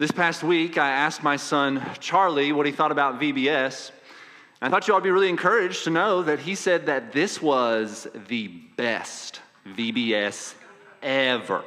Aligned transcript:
This 0.00 0.10
past 0.10 0.42
week, 0.42 0.78
I 0.78 0.92
asked 0.92 1.22
my 1.22 1.36
son 1.36 1.86
Charlie 2.00 2.52
what 2.52 2.64
he 2.64 2.72
thought 2.72 2.90
about 2.90 3.20
VBS. 3.20 3.90
I 4.62 4.70
thought 4.70 4.88
you 4.88 4.94
ought 4.94 5.00
to 5.00 5.04
be 5.04 5.10
really 5.10 5.28
encouraged 5.28 5.84
to 5.84 5.90
know 5.90 6.22
that 6.22 6.38
he 6.38 6.54
said 6.54 6.86
that 6.86 7.12
this 7.12 7.42
was 7.42 8.08
the 8.28 8.48
best 8.48 9.40
VBS 9.66 10.54
ever. 11.02 11.62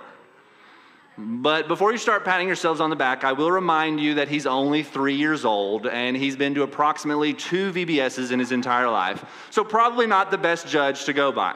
But 1.15 1.67
before 1.67 1.91
you 1.91 1.99
start 1.99 2.25
patting 2.25 2.47
yourselves 2.47 2.81
on 2.81 2.89
the 2.89 2.95
back, 2.95 3.23
I 3.23 3.33
will 3.33 3.51
remind 3.51 3.99
you 3.99 4.15
that 4.15 4.29
he's 4.29 4.47
only 4.47 4.81
three 4.81 5.13
years 5.13 5.45
old 5.45 5.85
and 5.85 6.17
he's 6.17 6.35
been 6.35 6.55
to 6.55 6.63
approximately 6.63 7.35
two 7.35 7.71
VBSs 7.71 8.31
in 8.31 8.39
his 8.39 8.51
entire 8.51 8.89
life. 8.89 9.23
So, 9.51 9.63
probably 9.63 10.07
not 10.07 10.31
the 10.31 10.39
best 10.39 10.67
judge 10.67 11.05
to 11.05 11.13
go 11.13 11.31
by. 11.31 11.53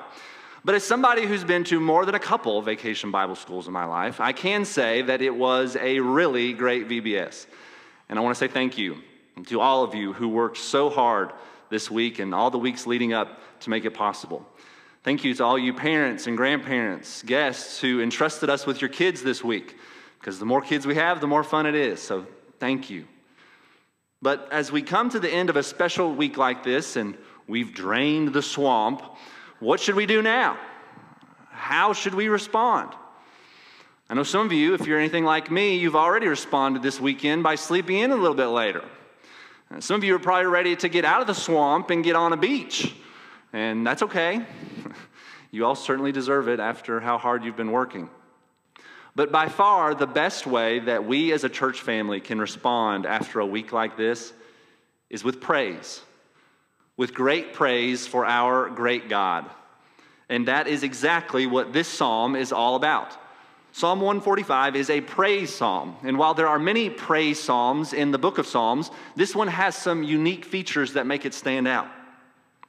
But 0.68 0.76
as 0.76 0.84
somebody 0.84 1.26
who's 1.26 1.46
been 1.46 1.64
to 1.64 1.80
more 1.80 2.06
than 2.06 2.14
a 2.14 2.20
couple 2.20 2.62
vacation 2.62 3.10
Bible 3.10 3.36
schools 3.36 3.68
in 3.68 3.74
my 3.74 3.86
life, 3.86 4.20
I 4.20 4.34
can 4.34 4.66
say 4.66 5.02
that 5.02 5.22
it 5.22 5.34
was 5.34 5.78
a 5.78 6.02
really 6.02 6.52
great 6.52 6.90
VBS. 6.90 7.48
And 8.10 8.20
I 8.20 8.22
want 8.22 8.36
to 8.36 8.38
say 8.38 8.50
thank 8.50 8.78
you 8.78 8.98
to 9.46 9.61
all 9.61 9.86
of 9.86 9.96
you 9.96 10.11
who 10.11 10.28
worked 10.28 10.58
so 10.58 10.89
hard 10.89 11.32
this 11.70 11.89
week 11.89 12.20
and 12.20 12.36
all 12.36 12.52
the 12.52 12.58
weeks 12.58 12.86
leading 12.86 13.14
up 13.14 13.39
to 13.61 13.70
make 13.70 13.86
it 13.86 13.94
possible. 13.94 14.46
Thank 15.04 15.24
you 15.24 15.34
to 15.36 15.46
all 15.46 15.58
you 15.58 15.74
parents 15.74 16.28
and 16.28 16.36
grandparents, 16.36 17.24
guests 17.24 17.80
who 17.80 18.02
entrusted 18.02 18.50
us 18.50 18.66
with 18.66 18.82
your 18.82 18.89
kids 18.89 19.24
this 19.24 19.42
week, 19.42 19.78
because 20.20 20.38
the 20.38 20.46
more 20.46 20.60
kids 20.60 20.86
we 20.86 20.96
have, 20.96 21.22
the 21.22 21.28
more 21.28 21.46
fun 21.46 21.66
it 21.66 21.75
is. 21.75 22.02
So 22.02 22.28
thank 22.60 22.89
you. 22.89 23.08
But 24.22 24.50
as 24.52 24.70
we 24.70 24.82
come 24.82 25.10
to 25.11 25.20
the 25.22 25.32
end 25.32 25.50
of 25.50 25.56
a 25.56 25.64
special 25.64 26.14
week 26.14 26.36
like 26.36 26.66
this 26.66 26.97
and 26.97 27.18
we've 27.47 27.74
drained 27.74 28.34
the 28.34 28.42
swamp, 28.42 29.02
what 29.60 29.79
should 29.79 29.96
we 29.96 30.06
do 30.06 30.21
now? 30.21 30.57
How 31.50 31.93
should 31.93 32.14
we 32.14 32.28
respond? 32.28 32.94
I 34.09 34.14
know 34.14 34.23
some 34.23 34.45
of 34.45 34.53
you, 34.53 34.73
if 34.73 34.88
you're 34.88 35.00
anything 35.00 35.25
like 35.25 35.52
me, 35.52 35.75
you've 35.75 35.95
already 35.95 36.28
responded 36.28 36.81
this 36.81 37.00
weekend 37.00 37.44
by 37.44 37.56
sleeping 37.56 37.97
in 37.97 38.11
a 38.11 38.16
little 38.16 38.36
bit 38.36 38.47
later. 38.47 38.83
Some 39.80 39.97
of 39.97 40.03
you 40.03 40.16
are 40.16 40.20
probably 40.20 40.45
ready 40.45 40.75
to 40.78 40.88
get 40.88 41.03
out 41.03 41.19
of 41.19 41.28
the 41.28 41.35
swamp 41.35 41.89
and 41.89 42.03
get 42.03 42.16
on 42.16 42.31
a 42.31 42.38
beach. 42.38 42.95
And 43.52 43.85
that's 43.85 44.02
okay. 44.03 44.45
you 45.52 45.66
all 45.66 45.75
certainly 45.75 46.13
deserve 46.13 46.47
it 46.47 46.59
after 46.61 47.02
how 47.02 47.17
hard 47.17 47.44
you've 47.44 47.58
been 47.58 47.72
working. 47.72 48.09
But 49.13 49.31
by 49.31 49.50
far, 49.50 49.94
the 49.94 50.08
best 50.08 50.47
way 50.47 50.80
that 50.80 51.05
we 51.05 51.33
as 51.33 51.44
a 51.44 51.50
church 51.50 51.81
family 51.81 52.22
can 52.22 52.39
respond 52.39 53.05
after 53.05 53.39
a 53.39 53.45
week 53.45 53.73
like 53.73 53.97
this 53.97 54.31
is 55.09 55.23
with 55.23 55.41
praise, 55.41 56.02
with 56.98 57.14
great 57.14 57.53
praise 57.53 58.06
for 58.06 58.26
our 58.26 58.70
great 58.70 59.08
God. 59.08 59.50
And 60.30 60.48
that 60.48 60.67
is 60.67 60.84
exactly 60.84 61.45
what 61.45 61.72
this 61.72 61.88
psalm 61.88 62.36
is 62.36 62.52
all 62.52 62.76
about. 62.76 63.16
Psalm 63.72 64.02
145 64.02 64.76
is 64.76 64.90
a 64.90 65.02
praise 65.02 65.53
psalm. 65.53 65.95
And 66.03 66.18
while 66.18 66.34
there 66.34 66.48
are 66.48 66.58
many 66.58 66.90
praise 66.90 67.40
psalms 67.40 67.94
in 67.94 68.12
the 68.12 68.18
book 68.18 68.40
of 68.40 68.48
Psalms, 68.48 68.90
this 69.16 69.36
one 69.36 69.48
has 69.48 69.75
some 69.75 70.02
unique 70.02 70.45
features 70.45 70.94
that 70.94 71.06
make 71.06 71.25
it 71.25 71.34
stand 71.34 71.68
out. 71.68 71.88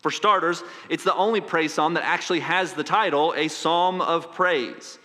For 0.03 0.11
starters, 0.11 0.63
it's 0.89 1.05
the 1.05 1.15
only 1.15 1.41
praise 1.41 1.73
psalm 1.73 1.95
that 1.95 2.05
actually 2.05 2.41
has 2.41 2.75
the 2.75 2.85
title, 2.85 3.35
a 3.37 3.49
psalm 3.49 4.01
of 4.01 4.33
praise. 4.33 4.99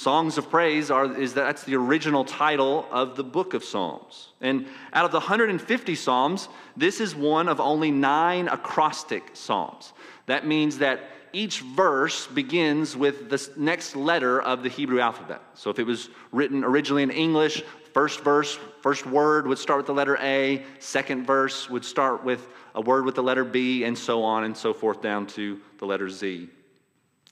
Songs 0.00 0.38
of 0.38 0.48
praise 0.48 0.90
are 0.90 1.14
is 1.14 1.34
that, 1.34 1.42
that's 1.42 1.64
the 1.64 1.76
original 1.76 2.24
title 2.24 2.86
of 2.90 3.16
the 3.16 3.22
book 3.22 3.52
of 3.52 3.62
Psalms. 3.62 4.28
And 4.40 4.64
out 4.94 5.04
of 5.04 5.10
the 5.10 5.18
150 5.18 5.94
psalms, 5.94 6.48
this 6.74 7.02
is 7.02 7.14
one 7.14 7.50
of 7.50 7.60
only 7.60 7.90
9 7.90 8.48
acrostic 8.48 9.22
psalms. 9.34 9.92
That 10.24 10.46
means 10.46 10.78
that 10.78 11.00
each 11.34 11.60
verse 11.60 12.26
begins 12.26 12.96
with 12.96 13.28
the 13.28 13.46
next 13.58 13.94
letter 13.94 14.40
of 14.40 14.62
the 14.62 14.70
Hebrew 14.70 15.00
alphabet. 15.00 15.42
So 15.52 15.68
if 15.68 15.78
it 15.78 15.84
was 15.84 16.08
written 16.32 16.64
originally 16.64 17.02
in 17.02 17.10
English, 17.10 17.62
first 17.92 18.20
verse, 18.20 18.58
first 18.80 19.04
word 19.04 19.46
would 19.46 19.58
start 19.58 19.80
with 19.80 19.86
the 19.86 19.92
letter 19.92 20.16
A, 20.22 20.64
second 20.78 21.26
verse 21.26 21.68
would 21.68 21.84
start 21.84 22.24
with 22.24 22.48
a 22.74 22.80
word 22.80 23.04
with 23.04 23.16
the 23.16 23.22
letter 23.22 23.44
B, 23.44 23.84
and 23.84 23.98
so 23.98 24.22
on 24.22 24.44
and 24.44 24.56
so 24.56 24.72
forth 24.72 25.02
down 25.02 25.26
to 25.26 25.60
the 25.76 25.84
letter 25.84 26.08
Z. 26.08 26.48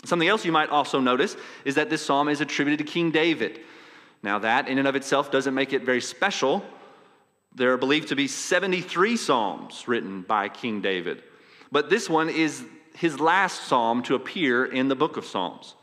Something 0.05 0.29
else 0.29 0.45
you 0.45 0.53
might 0.53 0.71
also 0.71 1.01
notice 1.01 1.37
is 1.65 1.75
that 1.75 1.91
this 1.91 2.05
psalm 2.05 2.29
is 2.29 2.41
attributed 2.41 2.87
to 2.87 2.93
King 2.93 3.11
David. 3.11 3.61
Now, 4.23 4.39
that 4.41 4.69
in 4.69 4.79
and 4.79 4.89
of 4.89 4.97
itself 4.97 5.31
doesn't 5.31 5.55
make 5.55 5.73
it 5.73 5.83
very 5.83 6.01
special. 6.01 6.63
There 7.55 7.73
are 7.73 7.79
believed 7.79 8.09
to 8.09 8.17
be 8.17 8.29
73 8.29 9.17
psalms 9.17 9.89
written 9.89 10.23
by 10.23 10.49
King 10.49 10.81
David, 10.81 11.23
but 11.73 11.91
this 11.91 12.09
one 12.09 12.29
is 12.29 12.65
his 12.95 13.21
last 13.21 13.65
psalm 13.65 14.03
to 14.05 14.15
appear 14.15 14.65
in 14.65 14.89
the 14.89 14.97
book 14.97 15.17
of 15.17 15.25
Psalms. 15.25 15.75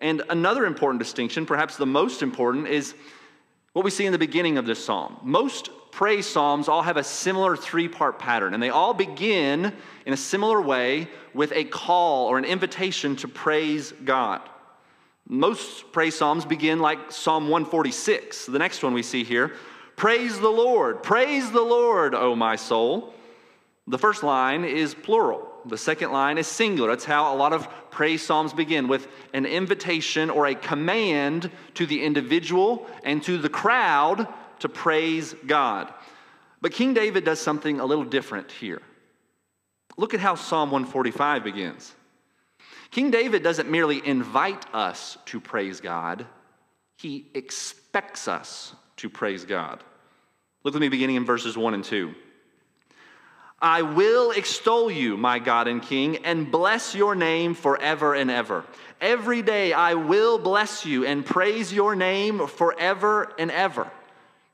And 0.00 0.22
another 0.30 0.64
important 0.64 0.98
distinction, 0.98 1.44
perhaps 1.44 1.76
the 1.76 1.86
most 1.86 2.22
important, 2.22 2.68
is 2.68 2.94
what 3.74 3.84
we 3.84 3.90
see 3.90 4.06
in 4.06 4.12
the 4.12 4.18
beginning 4.18 4.56
of 4.56 4.64
this 4.64 4.82
psalm. 4.82 5.18
Most 5.22 5.68
praise 5.90 6.26
psalms 6.26 6.68
all 6.68 6.82
have 6.82 6.96
a 6.96 7.04
similar 7.04 7.56
three 7.56 7.88
part 7.88 8.18
pattern, 8.18 8.54
and 8.54 8.62
they 8.62 8.70
all 8.70 8.94
begin 8.94 9.72
in 10.06 10.12
a 10.12 10.16
similar 10.16 10.60
way 10.60 11.08
with 11.34 11.52
a 11.52 11.64
call 11.64 12.28
or 12.28 12.38
an 12.38 12.44
invitation 12.44 13.16
to 13.16 13.28
praise 13.28 13.92
God. 14.04 14.40
Most 15.28 15.92
praise 15.92 16.16
psalms 16.16 16.44
begin 16.44 16.80
like 16.80 17.12
Psalm 17.12 17.44
146, 17.44 18.46
the 18.46 18.58
next 18.58 18.82
one 18.82 18.94
we 18.94 19.02
see 19.02 19.22
here. 19.22 19.52
Praise 19.96 20.38
the 20.40 20.48
Lord, 20.48 21.02
praise 21.02 21.50
the 21.52 21.60
Lord, 21.60 22.14
O 22.14 22.34
my 22.34 22.56
soul. 22.56 23.14
The 23.86 23.98
first 23.98 24.22
line 24.22 24.64
is 24.64 24.94
plural. 24.94 25.46
The 25.66 25.76
second 25.76 26.12
line 26.12 26.38
is 26.38 26.46
singular. 26.46 26.88
That's 26.90 27.04
how 27.04 27.34
a 27.34 27.36
lot 27.36 27.52
of 27.52 27.68
praise 27.90 28.22
psalms 28.22 28.52
begin 28.52 28.88
with 28.88 29.08
an 29.34 29.46
invitation 29.46 30.30
or 30.30 30.46
a 30.46 30.54
command 30.54 31.50
to 31.74 31.86
the 31.86 32.02
individual 32.02 32.86
and 33.04 33.22
to 33.24 33.36
the 33.36 33.48
crowd 33.48 34.26
to 34.60 34.68
praise 34.68 35.34
God. 35.46 35.92
But 36.60 36.72
King 36.72 36.94
David 36.94 37.24
does 37.24 37.40
something 37.40 37.80
a 37.80 37.84
little 37.84 38.04
different 38.04 38.50
here. 38.52 38.82
Look 39.96 40.14
at 40.14 40.20
how 40.20 40.34
Psalm 40.34 40.70
145 40.70 41.44
begins. 41.44 41.94
King 42.90 43.10
David 43.10 43.42
doesn't 43.42 43.70
merely 43.70 44.04
invite 44.06 44.72
us 44.74 45.16
to 45.26 45.40
praise 45.40 45.80
God, 45.80 46.26
he 46.96 47.26
expects 47.34 48.28
us 48.28 48.74
to 48.96 49.08
praise 49.08 49.44
God. 49.44 49.82
Look 50.64 50.74
with 50.74 50.82
me 50.82 50.88
beginning 50.88 51.16
in 51.16 51.24
verses 51.24 51.56
1 51.56 51.74
and 51.74 51.84
2. 51.84 52.14
I 53.62 53.82
will 53.82 54.30
extol 54.30 54.90
you, 54.90 55.16
my 55.16 55.38
God 55.38 55.68
and 55.68 55.82
King, 55.82 56.18
and 56.24 56.50
bless 56.50 56.94
your 56.94 57.14
name 57.14 57.54
forever 57.54 58.14
and 58.14 58.30
ever. 58.30 58.64
Every 59.00 59.42
day 59.42 59.72
I 59.72 59.94
will 59.94 60.38
bless 60.38 60.86
you 60.86 61.04
and 61.04 61.24
praise 61.24 61.72
your 61.72 61.94
name 61.94 62.46
forever 62.46 63.32
and 63.38 63.50
ever. 63.50 63.90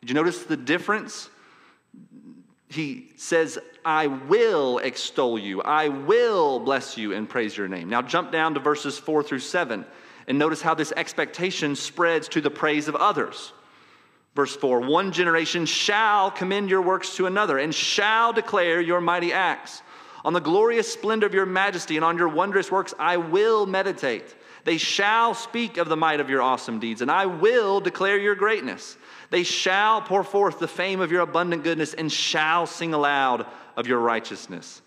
Did 0.01 0.11
you 0.11 0.15
notice 0.15 0.45
the 0.45 0.57
difference? 0.57 1.29
He 2.69 3.11
says, 3.17 3.59
I 3.85 4.09
will 4.09 4.79
extol 4.79 5.39
you, 5.39 5.63
I 5.63 5.89
will 5.89 6.61
bless 6.61 6.97
you 6.97 7.13
and 7.13 7.29
praise 7.29 7.57
your 7.57 7.69
name. 7.69 7.89
Now 7.89 8.03
jump 8.03 8.33
down 8.33 8.55
to 8.55 8.61
verses 8.61 8.99
four 8.99 9.23
through 9.23 9.41
seven 9.41 9.85
and 10.27 10.39
notice 10.39 10.61
how 10.61 10.75
this 10.75 10.93
expectation 10.97 11.77
spreads 11.77 12.29
to 12.29 12.41
the 12.41 12.51
praise 12.51 12.89
of 12.89 12.97
others. 12.97 13.53
Verse 14.35 14.55
4 14.55 14.81
One 14.81 15.13
generation 15.13 15.67
shall 15.67 16.31
commend 16.31 16.69
your 16.69 16.83
works 16.83 17.17
to 17.17 17.27
another 17.27 17.59
and 17.59 17.75
shall 17.75 18.33
declare 18.33 18.81
your 18.81 19.01
mighty 19.01 19.33
acts. 19.33 19.83
On 20.25 20.33
the 20.33 20.41
glorious 20.41 20.93
splendor 20.93 21.27
of 21.27 21.35
your 21.35 21.47
majesty 21.47 21.97
and 21.97 22.05
on 22.05 22.19
your 22.19 22.29
wondrous 22.29 22.71
works 22.71 22.93
I 22.99 23.17
will 23.17 23.65
meditate. 23.67 24.35
They 24.65 24.79
shall 24.79 25.33
speak 25.33 25.77
of 25.77 25.89
the 25.89 25.97
might 25.97 26.19
of 26.19 26.29
your 26.29 26.43
awesome 26.43 26.81
deeds, 26.81 27.01
and 27.01 27.11
I 27.11 27.27
will 27.27 27.81
declare 27.81 28.19
your 28.19 28.35
greatness. 28.35 28.97
They 29.31 29.43
shall 29.43 30.03
pour 30.03 30.25
forth 30.25 30.59
the 30.59 30.69
fame 30.69 31.01
of 31.01 31.11
your 31.11 31.23
abundant 31.23 31.65
goodness 31.65 31.95
and 31.95 32.11
shall 32.11 32.67
sing 32.67 32.95
aloud 32.95 33.47
of 33.77 33.87
your 33.87 33.99
righteousness. 33.99 34.83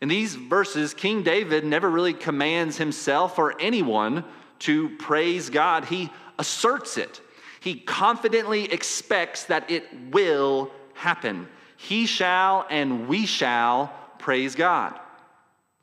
In 0.00 0.08
these 0.08 0.34
verses, 0.34 0.94
King 0.94 1.22
David 1.22 1.64
never 1.64 1.90
really 1.90 2.14
commands 2.14 2.78
himself 2.78 3.38
or 3.38 3.60
anyone 3.60 4.24
to 4.60 4.96
praise 4.98 5.50
God, 5.50 5.86
he 5.86 6.10
asserts 6.38 6.96
it. 6.96 7.20
He 7.60 7.74
confidently 7.74 8.72
expects 8.72 9.44
that 9.44 9.70
it 9.70 9.84
will 10.10 10.70
happen. 10.94 11.48
He 11.76 12.06
shall 12.06 12.66
and 12.70 13.08
we 13.08 13.26
shall 13.26 13.92
praise 14.18 14.54
God. 14.54 14.98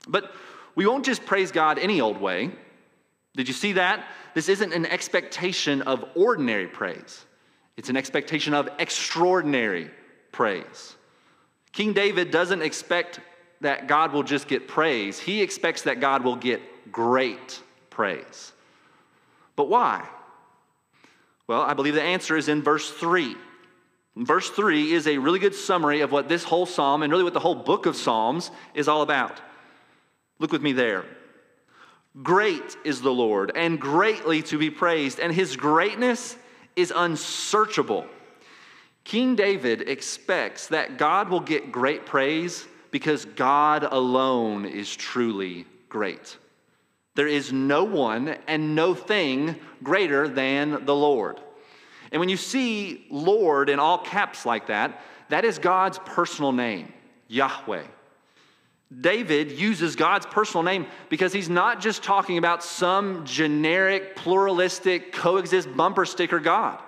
But 0.07 0.31
we 0.75 0.85
won't 0.85 1.05
just 1.05 1.25
praise 1.25 1.51
God 1.51 1.79
any 1.79 2.01
old 2.01 2.19
way. 2.19 2.51
Did 3.35 3.47
you 3.47 3.53
see 3.53 3.73
that? 3.73 4.03
This 4.33 4.49
isn't 4.49 4.73
an 4.73 4.85
expectation 4.85 5.83
of 5.83 6.03
ordinary 6.15 6.67
praise, 6.67 7.25
it's 7.77 7.89
an 7.89 7.97
expectation 7.97 8.53
of 8.53 8.69
extraordinary 8.79 9.89
praise. 10.31 10.95
King 11.71 11.93
David 11.93 12.31
doesn't 12.31 12.61
expect 12.61 13.19
that 13.61 13.87
God 13.87 14.13
will 14.13 14.23
just 14.23 14.47
get 14.47 14.67
praise, 14.67 15.19
he 15.19 15.41
expects 15.41 15.83
that 15.83 15.99
God 15.99 16.23
will 16.23 16.35
get 16.35 16.91
great 16.91 17.61
praise. 17.89 18.51
But 19.55 19.69
why? 19.69 20.07
Well, 21.47 21.61
I 21.61 21.73
believe 21.73 21.93
the 21.93 22.01
answer 22.01 22.35
is 22.35 22.49
in 22.49 22.61
verse 22.61 22.89
3. 22.91 23.35
Verse 24.15 24.49
3 24.49 24.91
is 24.91 25.07
a 25.07 25.17
really 25.17 25.39
good 25.39 25.55
summary 25.55 26.01
of 26.01 26.11
what 26.11 26.27
this 26.27 26.43
whole 26.43 26.65
psalm 26.65 27.03
and 27.03 27.11
really 27.11 27.23
what 27.23 27.33
the 27.33 27.39
whole 27.39 27.55
book 27.55 27.85
of 27.85 27.95
Psalms 27.95 28.51
is 28.73 28.87
all 28.87 29.01
about. 29.01 29.39
Look 30.39 30.51
with 30.51 30.61
me 30.61 30.73
there. 30.73 31.05
Great 32.23 32.75
is 32.83 33.01
the 33.01 33.13
Lord 33.13 33.51
and 33.55 33.79
greatly 33.79 34.41
to 34.43 34.57
be 34.57 34.71
praised, 34.71 35.19
and 35.19 35.31
his 35.33 35.55
greatness 35.55 36.35
is 36.77 36.93
unsearchable. 36.95 38.05
King 39.03 39.35
David 39.35 39.89
expects 39.89 40.67
that 40.67 40.97
God 40.97 41.29
will 41.29 41.41
get 41.41 41.71
great 41.71 42.05
praise 42.05 42.65
because 42.91 43.25
God 43.25 43.83
alone 43.83 44.65
is 44.65 44.95
truly 44.95 45.65
great. 45.89 46.37
There 47.15 47.27
is 47.27 47.51
no 47.51 47.83
one 47.83 48.37
and 48.47 48.75
no 48.75 48.93
thing 48.93 49.55
greater 49.81 50.27
than 50.27 50.85
the 50.85 50.95
Lord. 50.95 51.41
And 52.11 52.19
when 52.19 52.29
you 52.29 52.37
see 52.37 53.07
Lord 53.09 53.69
in 53.69 53.79
all 53.79 53.97
caps 53.97 54.45
like 54.45 54.67
that, 54.67 55.01
that 55.29 55.43
is 55.43 55.57
God's 55.57 55.99
personal 55.99 56.51
name, 56.51 56.93
Yahweh. 57.27 57.83
David 59.01 59.51
uses 59.51 59.97
God's 59.97 60.25
personal 60.25 60.63
name 60.63 60.87
because 61.09 61.33
he's 61.33 61.49
not 61.49 61.81
just 61.81 62.03
talking 62.03 62.37
about 62.37 62.63
some 62.63 63.25
generic, 63.25 64.15
pluralistic, 64.15 65.11
coexist 65.11 65.75
bumper 65.75 66.05
sticker 66.05 66.39
God. 66.39 66.79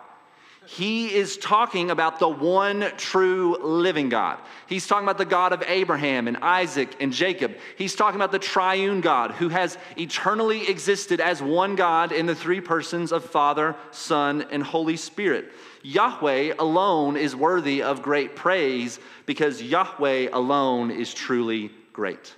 He 0.66 1.14
is 1.14 1.36
talking 1.38 1.90
about 1.90 2.20
the 2.20 2.30
one 2.30 2.92
true 2.96 3.58
living 3.60 4.08
God. 4.08 4.38
He's 4.68 4.86
talking 4.86 5.04
about 5.04 5.18
the 5.18 5.26
God 5.26 5.52
of 5.52 5.64
Abraham 5.68 6.28
and 6.28 6.38
Isaac 6.38 6.96
and 7.00 7.12
Jacob. 7.12 7.56
He's 7.76 7.96
talking 7.96 8.18
about 8.18 8.32
the 8.32 8.40
triune 8.40 9.02
God 9.02 9.32
who 9.32 9.50
has 9.50 9.80
eternally 9.98 10.70
existed 10.70 11.20
as 11.20 11.42
one 11.42 11.76
God 11.76 12.12
in 12.12 12.28
the 12.28 12.36
three 12.36 12.62
persons 12.62 13.12
of 13.12 13.26
Father, 13.26 13.76
Son, 13.90 14.46
and 14.52 14.62
Holy 14.62 14.96
Spirit. 14.96 15.52
Yahweh 15.82 16.54
alone 16.60 17.18
is 17.18 17.36
worthy 17.36 17.82
of 17.82 18.04
great 18.04 18.36
praise 18.36 19.00
because 19.26 19.64
Yahweh 19.64 20.30
alone 20.32 20.92
is 20.92 21.14
truly 21.14 21.72
great. 21.94 22.36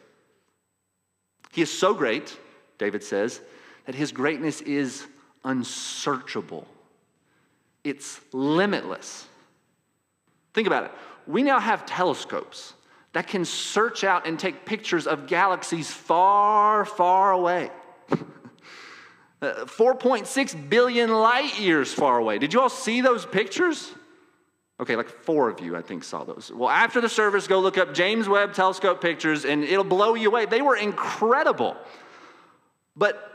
He 1.51 1.62
is 1.62 1.71
so 1.71 1.94
great, 1.94 2.38
David 2.77 3.03
says, 3.03 3.42
that 3.86 3.95
his 3.95 4.12
greatness 4.12 4.62
is 4.62 5.06
unsearchable 5.44 6.68
it's 7.83 8.21
limitless. 8.31 9.27
Think 10.53 10.68
about 10.68 10.86
it. 10.86 10.92
We 11.27 11.44
now 11.44 11.59
have 11.59 11.86
telescopes 11.86 12.74
that 13.13 13.27
can 13.27 13.45
search 13.45 14.03
out 14.03 14.27
and 14.27 14.39
take 14.39 14.65
pictures 14.65 15.07
of 15.07 15.27
galaxies 15.27 15.92
far, 15.92 16.86
far 16.86 17.31
away. 17.31 17.69
Uh, 19.44 19.65
4.6 19.65 20.69
billion 20.69 21.09
light 21.09 21.59
years 21.59 21.92
far 21.92 22.19
away. 22.19 22.38
Did 22.38 22.54
you 22.54 22.62
all 22.62 22.69
see 22.69 23.01
those 23.01 23.25
pictures? 23.25 23.92
Okay, 24.81 24.95
like 24.95 25.10
four 25.10 25.48
of 25.48 25.60
you, 25.60 25.75
I 25.75 25.83
think, 25.83 26.04
saw 26.04 26.24
those. 26.24 26.51
Well, 26.54 26.69
after 26.69 27.01
the 27.01 27.10
service, 27.10 27.48
go 27.48 27.60
look 27.60 27.78
up 27.78 27.94
James 27.94 28.28
Webb 28.28 28.54
telescope 28.54 29.00
pictures 29.00 29.45
and 29.45 29.63
it'll 29.63 29.83
blow 29.83 30.16
you 30.16 30.30
away. 30.30 30.48
They 30.48 30.63
were 30.63 30.75
incredible. 30.75 31.78
But 32.95 33.28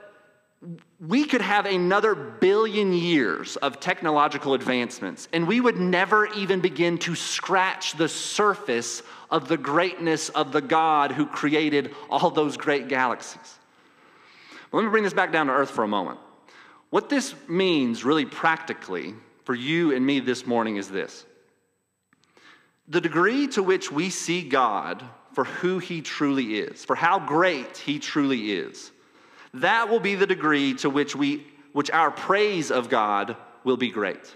we 0.98 1.24
could 1.24 1.42
have 1.42 1.66
another 1.66 2.16
billion 2.16 2.92
years 2.92 3.54
of 3.56 3.78
technological 3.78 4.54
advancements, 4.54 5.28
and 5.32 5.46
we 5.46 5.60
would 5.60 5.76
never 5.76 6.26
even 6.34 6.60
begin 6.60 6.98
to 6.98 7.14
scratch 7.14 7.92
the 7.92 8.08
surface 8.08 9.02
of 9.30 9.46
the 9.46 9.56
greatness 9.56 10.30
of 10.30 10.50
the 10.50 10.62
God 10.62 11.12
who 11.12 11.26
created 11.26 11.94
all 12.10 12.30
those 12.30 12.56
great 12.56 12.88
galaxies. 12.88 13.58
Well, 14.72 14.82
let 14.82 14.88
me 14.88 14.90
bring 14.90 15.04
this 15.04 15.14
back 15.14 15.30
down 15.30 15.46
to 15.46 15.52
earth 15.52 15.70
for 15.70 15.84
a 15.84 15.88
moment. 15.88 16.18
What 16.90 17.08
this 17.08 17.34
means, 17.48 18.04
really 18.04 18.24
practically, 18.24 19.14
for 19.44 19.54
you 19.54 19.94
and 19.94 20.04
me 20.04 20.18
this 20.18 20.44
morning 20.44 20.76
is 20.76 20.88
this 20.88 21.24
the 22.88 23.00
degree 23.00 23.48
to 23.48 23.62
which 23.62 23.90
we 23.90 24.10
see 24.10 24.42
God 24.42 25.02
for 25.32 25.44
who 25.44 25.78
he 25.78 26.00
truly 26.00 26.58
is, 26.58 26.84
for 26.84 26.96
how 26.96 27.18
great 27.18 27.76
he 27.76 27.98
truly 27.98 28.52
is 28.52 28.92
that 29.60 29.88
will 29.88 30.00
be 30.00 30.14
the 30.14 30.26
degree 30.26 30.74
to 30.74 30.90
which 30.90 31.16
we 31.16 31.46
which 31.72 31.90
our 31.90 32.10
praise 32.10 32.70
of 32.70 32.88
God 32.88 33.36
will 33.62 33.76
be 33.76 33.90
great. 33.90 34.34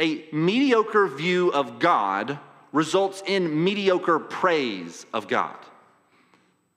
A 0.00 0.24
mediocre 0.32 1.08
view 1.08 1.52
of 1.52 1.80
God 1.80 2.38
results 2.72 3.20
in 3.26 3.64
mediocre 3.64 4.20
praise 4.20 5.06
of 5.12 5.26
God. 5.26 5.56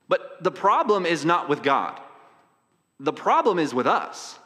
But 0.08 0.44
the 0.44 0.50
problem 0.50 1.06
is 1.06 1.24
not 1.24 1.50
with 1.50 1.62
God. 1.62 2.00
The 3.00 3.14
problem 3.14 3.60
is 3.60 3.76
with 3.76 3.86
us. 3.86 4.40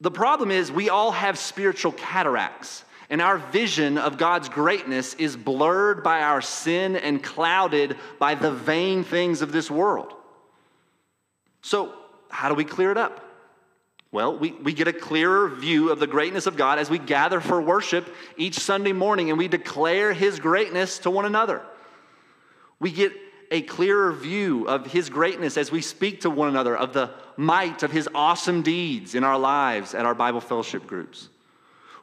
The 0.00 0.10
problem 0.10 0.50
is 0.50 0.72
we 0.72 0.88
all 0.88 1.12
have 1.12 1.38
spiritual 1.38 1.92
cataracts, 1.92 2.84
and 3.10 3.20
our 3.20 3.38
vision 3.38 3.98
of 3.98 4.16
God's 4.16 4.48
greatness 4.48 5.14
is 5.14 5.36
blurred 5.36 6.04
by 6.04 6.22
our 6.22 6.40
sin 6.40 6.94
and 6.94 7.20
clouded 7.22 7.96
by 8.20 8.36
the 8.36 8.52
vain 8.52 9.02
things 9.02 9.42
of 9.42 9.50
this 9.50 9.68
world. 9.68 10.14
So, 11.60 11.92
how 12.28 12.48
do 12.48 12.54
we 12.54 12.64
clear 12.64 12.92
it 12.92 12.96
up? 12.96 13.26
Well, 14.12 14.38
we, 14.38 14.52
we 14.52 14.72
get 14.72 14.86
a 14.88 14.92
clearer 14.92 15.48
view 15.48 15.90
of 15.90 15.98
the 15.98 16.06
greatness 16.06 16.46
of 16.46 16.56
God 16.56 16.78
as 16.78 16.88
we 16.88 16.98
gather 16.98 17.40
for 17.40 17.60
worship 17.60 18.12
each 18.36 18.58
Sunday 18.58 18.92
morning 18.92 19.28
and 19.28 19.38
we 19.38 19.48
declare 19.48 20.12
His 20.12 20.38
greatness 20.38 21.00
to 21.00 21.10
one 21.10 21.26
another. 21.26 21.62
We 22.78 22.92
get 22.92 23.12
a 23.50 23.62
clearer 23.62 24.12
view 24.12 24.68
of 24.68 24.86
His 24.86 25.10
greatness 25.10 25.56
as 25.56 25.72
we 25.72 25.80
speak 25.80 26.20
to 26.20 26.30
one 26.30 26.48
another 26.48 26.76
of 26.76 26.92
the 26.92 27.10
might 27.36 27.82
of 27.82 27.90
His 27.90 28.08
awesome 28.14 28.62
deeds 28.62 29.16
in 29.16 29.24
our 29.24 29.38
lives 29.38 29.94
at 29.94 30.06
our 30.06 30.14
Bible 30.14 30.40
fellowship 30.40 30.86
groups. 30.86 31.28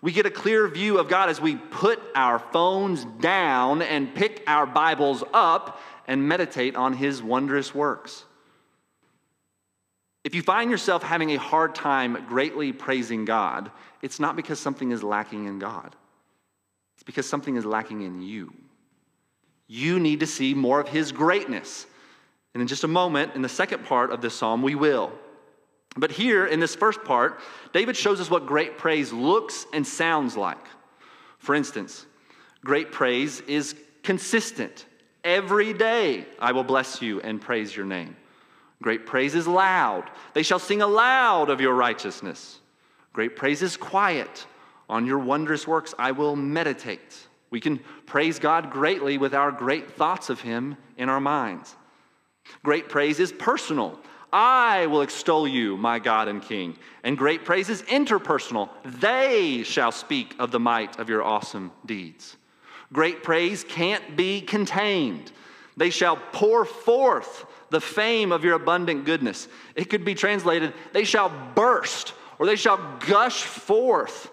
We 0.01 0.11
get 0.11 0.25
a 0.25 0.31
clear 0.31 0.67
view 0.67 0.99
of 0.99 1.07
God 1.07 1.29
as 1.29 1.41
we 1.41 1.55
put 1.55 1.99
our 2.13 2.39
phones 2.39 3.05
down 3.19 3.81
and 3.81 4.13
pick 4.13 4.44
our 4.45 4.65
Bibles 4.65 5.23
up 5.33 5.81
and 6.07 6.27
meditate 6.27 6.75
on 6.75 6.94
His 6.94 7.21
wondrous 7.21 7.73
works. 7.73 8.23
If 10.23 10.35
you 10.35 10.41
find 10.41 10.69
yourself 10.69 11.03
having 11.03 11.31
a 11.31 11.38
hard 11.38 11.73
time 11.73 12.25
greatly 12.27 12.73
praising 12.73 13.25
God, 13.25 13.71
it's 14.01 14.19
not 14.19 14.35
because 14.35 14.59
something 14.59 14.91
is 14.91 15.01
lacking 15.01 15.45
in 15.45 15.57
God, 15.57 15.95
it's 16.95 17.03
because 17.03 17.27
something 17.27 17.55
is 17.55 17.65
lacking 17.65 18.01
in 18.01 18.21
you. 18.21 18.53
You 19.67 19.99
need 19.99 20.21
to 20.21 20.27
see 20.27 20.53
more 20.53 20.79
of 20.79 20.88
His 20.88 21.11
greatness. 21.11 21.85
And 22.53 22.61
in 22.61 22.67
just 22.67 22.83
a 22.83 22.88
moment, 22.88 23.35
in 23.35 23.41
the 23.41 23.49
second 23.49 23.85
part 23.85 24.11
of 24.11 24.21
this 24.21 24.33
psalm, 24.33 24.61
we 24.61 24.75
will. 24.75 25.11
But 25.97 26.11
here 26.11 26.45
in 26.45 26.59
this 26.59 26.75
first 26.75 27.03
part, 27.03 27.39
David 27.73 27.97
shows 27.97 28.21
us 28.21 28.29
what 28.29 28.45
great 28.45 28.77
praise 28.77 29.11
looks 29.11 29.65
and 29.73 29.85
sounds 29.85 30.38
like. 30.38 30.63
For 31.39 31.55
instance, 31.55 32.05
great 32.63 32.91
praise 32.91 33.41
is 33.41 33.75
consistent. 34.03 34.85
Every 35.23 35.73
day 35.73 36.25
I 36.39 36.51
will 36.51 36.63
bless 36.63 37.01
you 37.01 37.19
and 37.21 37.41
praise 37.41 37.75
your 37.75 37.85
name. 37.85 38.15
Great 38.81 39.07
praise 39.07 39.33
is 39.33 39.47
loud. 39.47 40.09
They 40.33 40.44
shall 40.44 40.59
sing 40.59 40.81
aloud 40.81 41.49
of 41.49 41.59
your 41.59 41.73
righteousness. 41.73 42.59
Great 43.11 43.35
praise 43.35 43.63
is 43.63 43.75
quiet. 43.75 44.45
On 44.89 45.05
your 45.05 45.19
wondrous 45.19 45.67
works 45.67 45.95
I 45.97 46.11
will 46.11 46.35
meditate. 46.35 47.27
We 47.49 47.59
can 47.59 47.80
praise 48.06 48.39
God 48.39 48.69
greatly 48.69 49.18
with 49.18 49.33
our 49.33 49.51
great 49.51 49.92
thoughts 49.92 50.30
of 50.30 50.42
Him 50.42 50.77
in 50.97 51.09
our 51.09 51.19
minds. 51.19 51.75
Great 52.63 52.87
praise 52.87 53.19
is 53.19 53.31
personal. 53.31 53.99
I 54.31 54.88
will 54.88 55.02
extol 55.02 55.48
you, 55.48 55.78
my 55.78 56.00
God 56.00 56.28
and 56.28 56.42
King. 56.42 56.78
And 57.04 57.18
great 57.18 57.46
praise 57.46 57.69
is 57.69 57.81
interpersonal. 57.84 58.69
They 58.84 59.64
shall 59.64 59.92
speak 59.92 60.36
of 60.40 60.52
the 60.52 60.60
might 60.60 61.00
of 61.00 61.10
your 61.10 61.24
awesome 61.24 61.72
deeds. 61.86 62.36
Great 62.92 63.24
praise 63.24 63.64
can't 63.64 64.16
be 64.16 64.42
contained. 64.42 65.31
They 65.76 65.90
shall 65.90 66.18
pour 66.18 66.66
forth 66.66 67.46
the 67.69 67.81
fame 67.81 68.31
of 68.31 68.44
your 68.44 68.56
abundant 68.56 69.06
goodness. 69.06 69.48
It 69.76 69.90
could 69.90 70.06
be 70.06 70.16
translated, 70.16 70.74
they 70.94 71.04
shall 71.04 71.30
burst 71.54 72.14
or 72.40 72.46
they 72.46 72.56
shall 72.56 72.78
gush 73.07 73.44
forth. 73.44 74.31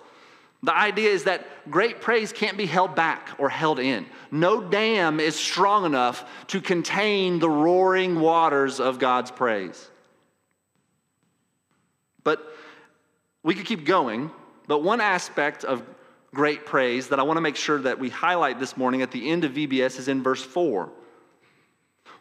The 0.64 0.74
idea 0.74 1.10
is 1.10 1.24
that 1.24 1.46
great 1.70 2.00
praise 2.00 2.32
can't 2.32 2.56
be 2.56 2.64
held 2.64 2.94
back 2.94 3.32
or 3.36 3.50
held 3.50 3.78
in. 3.78 4.06
No 4.30 4.62
dam 4.62 5.20
is 5.20 5.36
strong 5.36 5.84
enough 5.84 6.24
to 6.48 6.60
contain 6.62 7.38
the 7.38 7.50
roaring 7.50 8.18
waters 8.18 8.80
of 8.80 8.98
God's 8.98 9.30
praise. 9.30 9.90
But 12.22 12.42
we 13.42 13.54
could 13.54 13.66
keep 13.66 13.84
going, 13.84 14.30
but 14.66 14.82
one 14.82 15.02
aspect 15.02 15.64
of 15.64 15.82
great 16.32 16.64
praise 16.64 17.08
that 17.08 17.20
I 17.20 17.24
want 17.24 17.36
to 17.36 17.42
make 17.42 17.56
sure 17.56 17.82
that 17.82 17.98
we 17.98 18.08
highlight 18.08 18.58
this 18.58 18.74
morning 18.74 19.02
at 19.02 19.10
the 19.10 19.28
end 19.30 19.44
of 19.44 19.52
VBS 19.52 19.98
is 19.98 20.08
in 20.08 20.22
verse 20.22 20.42
4. 20.42 20.90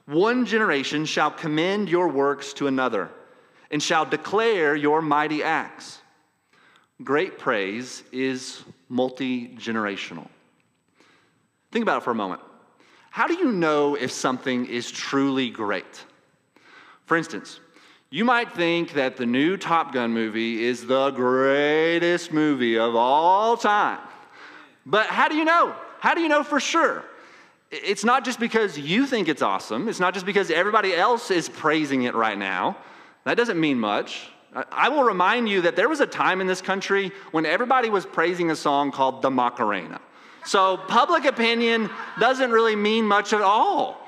One 0.05 0.45
generation 0.45 1.05
shall 1.05 1.31
commend 1.31 1.87
your 1.87 2.09
works 2.09 2.51
to 2.55 2.67
another 2.67 3.09
and 3.71 3.81
shall 3.81 4.05
declare 4.05 4.75
your 4.75 5.01
mighty 5.01 5.43
acts. 5.43 5.99
Great 7.03 7.37
praise 7.39 8.03
is 8.11 8.63
multi 8.87 9.49
generational. 9.57 10.27
Think 11.71 11.83
about 11.83 11.97
it 11.97 12.03
for 12.03 12.11
a 12.11 12.15
moment. 12.15 12.41
How 13.09 13.27
do 13.27 13.33
you 13.33 13.51
know 13.51 13.95
if 13.95 14.11
something 14.11 14.65
is 14.67 14.89
truly 14.89 15.49
great? 15.49 16.05
For 17.05 17.17
instance, 17.17 17.59
you 18.09 18.23
might 18.23 18.53
think 18.53 18.93
that 18.93 19.17
the 19.17 19.25
new 19.25 19.57
Top 19.57 19.91
Gun 19.91 20.13
movie 20.13 20.63
is 20.63 20.85
the 20.85 21.09
greatest 21.11 22.31
movie 22.31 22.77
of 22.77 22.95
all 22.95 23.57
time. 23.57 23.99
But 24.85 25.07
how 25.07 25.27
do 25.27 25.35
you 25.35 25.45
know? 25.45 25.75
How 25.99 26.13
do 26.13 26.21
you 26.21 26.27
know 26.27 26.43
for 26.43 26.59
sure? 26.59 27.03
It's 27.71 28.03
not 28.03 28.23
just 28.23 28.39
because 28.39 28.77
you 28.77 29.07
think 29.07 29.27
it's 29.27 29.41
awesome, 29.41 29.89
it's 29.89 29.99
not 29.99 30.13
just 30.13 30.27
because 30.27 30.51
everybody 30.51 30.93
else 30.95 31.31
is 31.31 31.49
praising 31.49 32.03
it 32.03 32.13
right 32.13 32.37
now. 32.37 32.77
That 33.23 33.35
doesn't 33.35 33.59
mean 33.59 33.79
much. 33.79 34.29
I 34.71 34.89
will 34.89 35.03
remind 35.03 35.49
you 35.49 35.61
that 35.61 35.75
there 35.75 35.89
was 35.89 35.99
a 35.99 36.05
time 36.05 36.41
in 36.41 36.47
this 36.47 36.61
country 36.61 37.11
when 37.31 37.45
everybody 37.45 37.89
was 37.89 38.05
praising 38.05 38.51
a 38.51 38.55
song 38.55 38.91
called 38.91 39.21
the 39.21 39.31
Macarena. 39.31 39.99
So 40.45 40.77
public 40.77 41.25
opinion 41.25 41.89
doesn't 42.19 42.51
really 42.51 42.75
mean 42.75 43.05
much 43.05 43.33
at 43.33 43.41
all. 43.41 43.99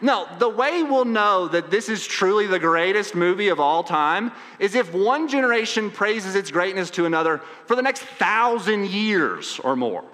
No, 0.00 0.28
the 0.38 0.48
way 0.48 0.82
we'll 0.82 1.06
know 1.06 1.48
that 1.48 1.70
this 1.70 1.88
is 1.88 2.06
truly 2.06 2.46
the 2.46 2.58
greatest 2.58 3.14
movie 3.14 3.48
of 3.48 3.58
all 3.58 3.82
time 3.82 4.30
is 4.58 4.74
if 4.74 4.92
one 4.92 5.26
generation 5.26 5.90
praises 5.90 6.34
its 6.34 6.50
greatness 6.50 6.90
to 6.90 7.06
another 7.06 7.40
for 7.64 7.76
the 7.76 7.82
next 7.82 8.02
thousand 8.02 8.90
years 8.90 9.58
or 9.64 9.74
more. 9.74 10.04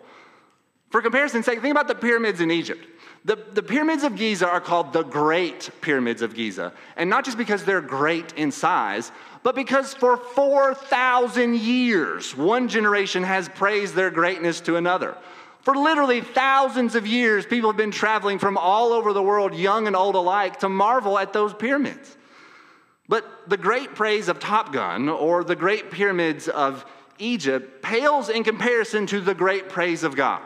For 0.91 1.03
comparison's 1.03 1.47
sake, 1.47 1.61
think 1.61 1.73
about 1.73 1.89
the 1.89 1.97
pyramids 1.97 2.41
in 2.41 2.51
Egypt. 2.51 2.87
The, 3.25 3.39
the 3.53 3.63
pyramids 3.63 4.03
of 4.03 4.17
Giza 4.17 4.49
are 4.49 4.61
called 4.61 4.93
the 4.93 5.05
Great 5.05 5.71
Pyramids 5.81 6.23
of 6.23 6.35
Giza, 6.35 6.73
and 6.97 7.09
not 7.09 7.25
just 7.25 7.39
because 7.39 7.65
they're 7.65 7.81
great 7.81 8.33
in 8.33 8.51
size, 8.51 9.13
but 9.45 9.55
because 9.55 9.95
for 9.95 10.17
4,000 10.17 11.57
years, 11.57 12.37
one 12.37 12.69
generation 12.69 13.23
has 13.23 13.49
praised 13.49 13.95
their 13.95 14.11
greatness 14.11 14.61
to 14.63 14.77
another. 14.77 15.17
For 15.61 15.77
literally 15.77 16.21
thousands 16.21 16.97
of 16.97 17.07
years, 17.07 17.47
people 17.47 17.71
have 17.71 17.77
been 17.77 17.93
traveling 17.93 18.41
from 18.41 18.57
all 18.57 18.93
over 18.93 19.13
the 19.13 19.23
world, 19.23 19.55
young 19.55 19.87
and 19.87 19.95
old 19.95 20.17
alike, 20.17 20.59
to 20.61 20.69
marvel 20.69 21.17
at 21.17 21.33
those 21.33 21.55
pyramids. 21.55 22.17
But 23.09 23.25
the 23.49 23.57
great 23.57 23.95
praise 23.95 24.29
of 24.29 24.41
Top 24.41 24.73
Gun 24.73 25.09
or 25.09 25.45
the 25.45 25.55
great 25.55 25.93
pyramids 25.93 26.49
of 26.49 26.85
Egypt 27.19 27.83
pales 27.83 28.29
in 28.29 28.43
comparison 28.43 29.07
to 29.07 29.21
the 29.21 29.35
great 29.35 29.69
praise 29.69 30.03
of 30.03 30.17
God. 30.17 30.43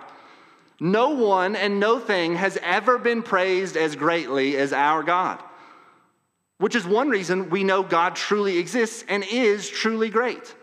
No 0.78 1.10
one 1.10 1.56
and 1.56 1.80
no 1.80 1.98
thing 1.98 2.36
has 2.36 2.58
ever 2.62 2.98
been 2.98 3.22
praised 3.22 3.76
as 3.76 3.96
greatly 3.96 4.56
as 4.56 4.72
our 4.72 5.02
God 5.02 5.42
which 6.58 6.74
is 6.74 6.86
one 6.86 7.08
reason 7.08 7.50
we 7.50 7.64
know 7.64 7.82
God 7.82 8.16
truly 8.16 8.58
exists 8.58 9.04
and 9.08 9.24
is 9.30 9.68
truly 9.68 10.08
great. 10.08 10.54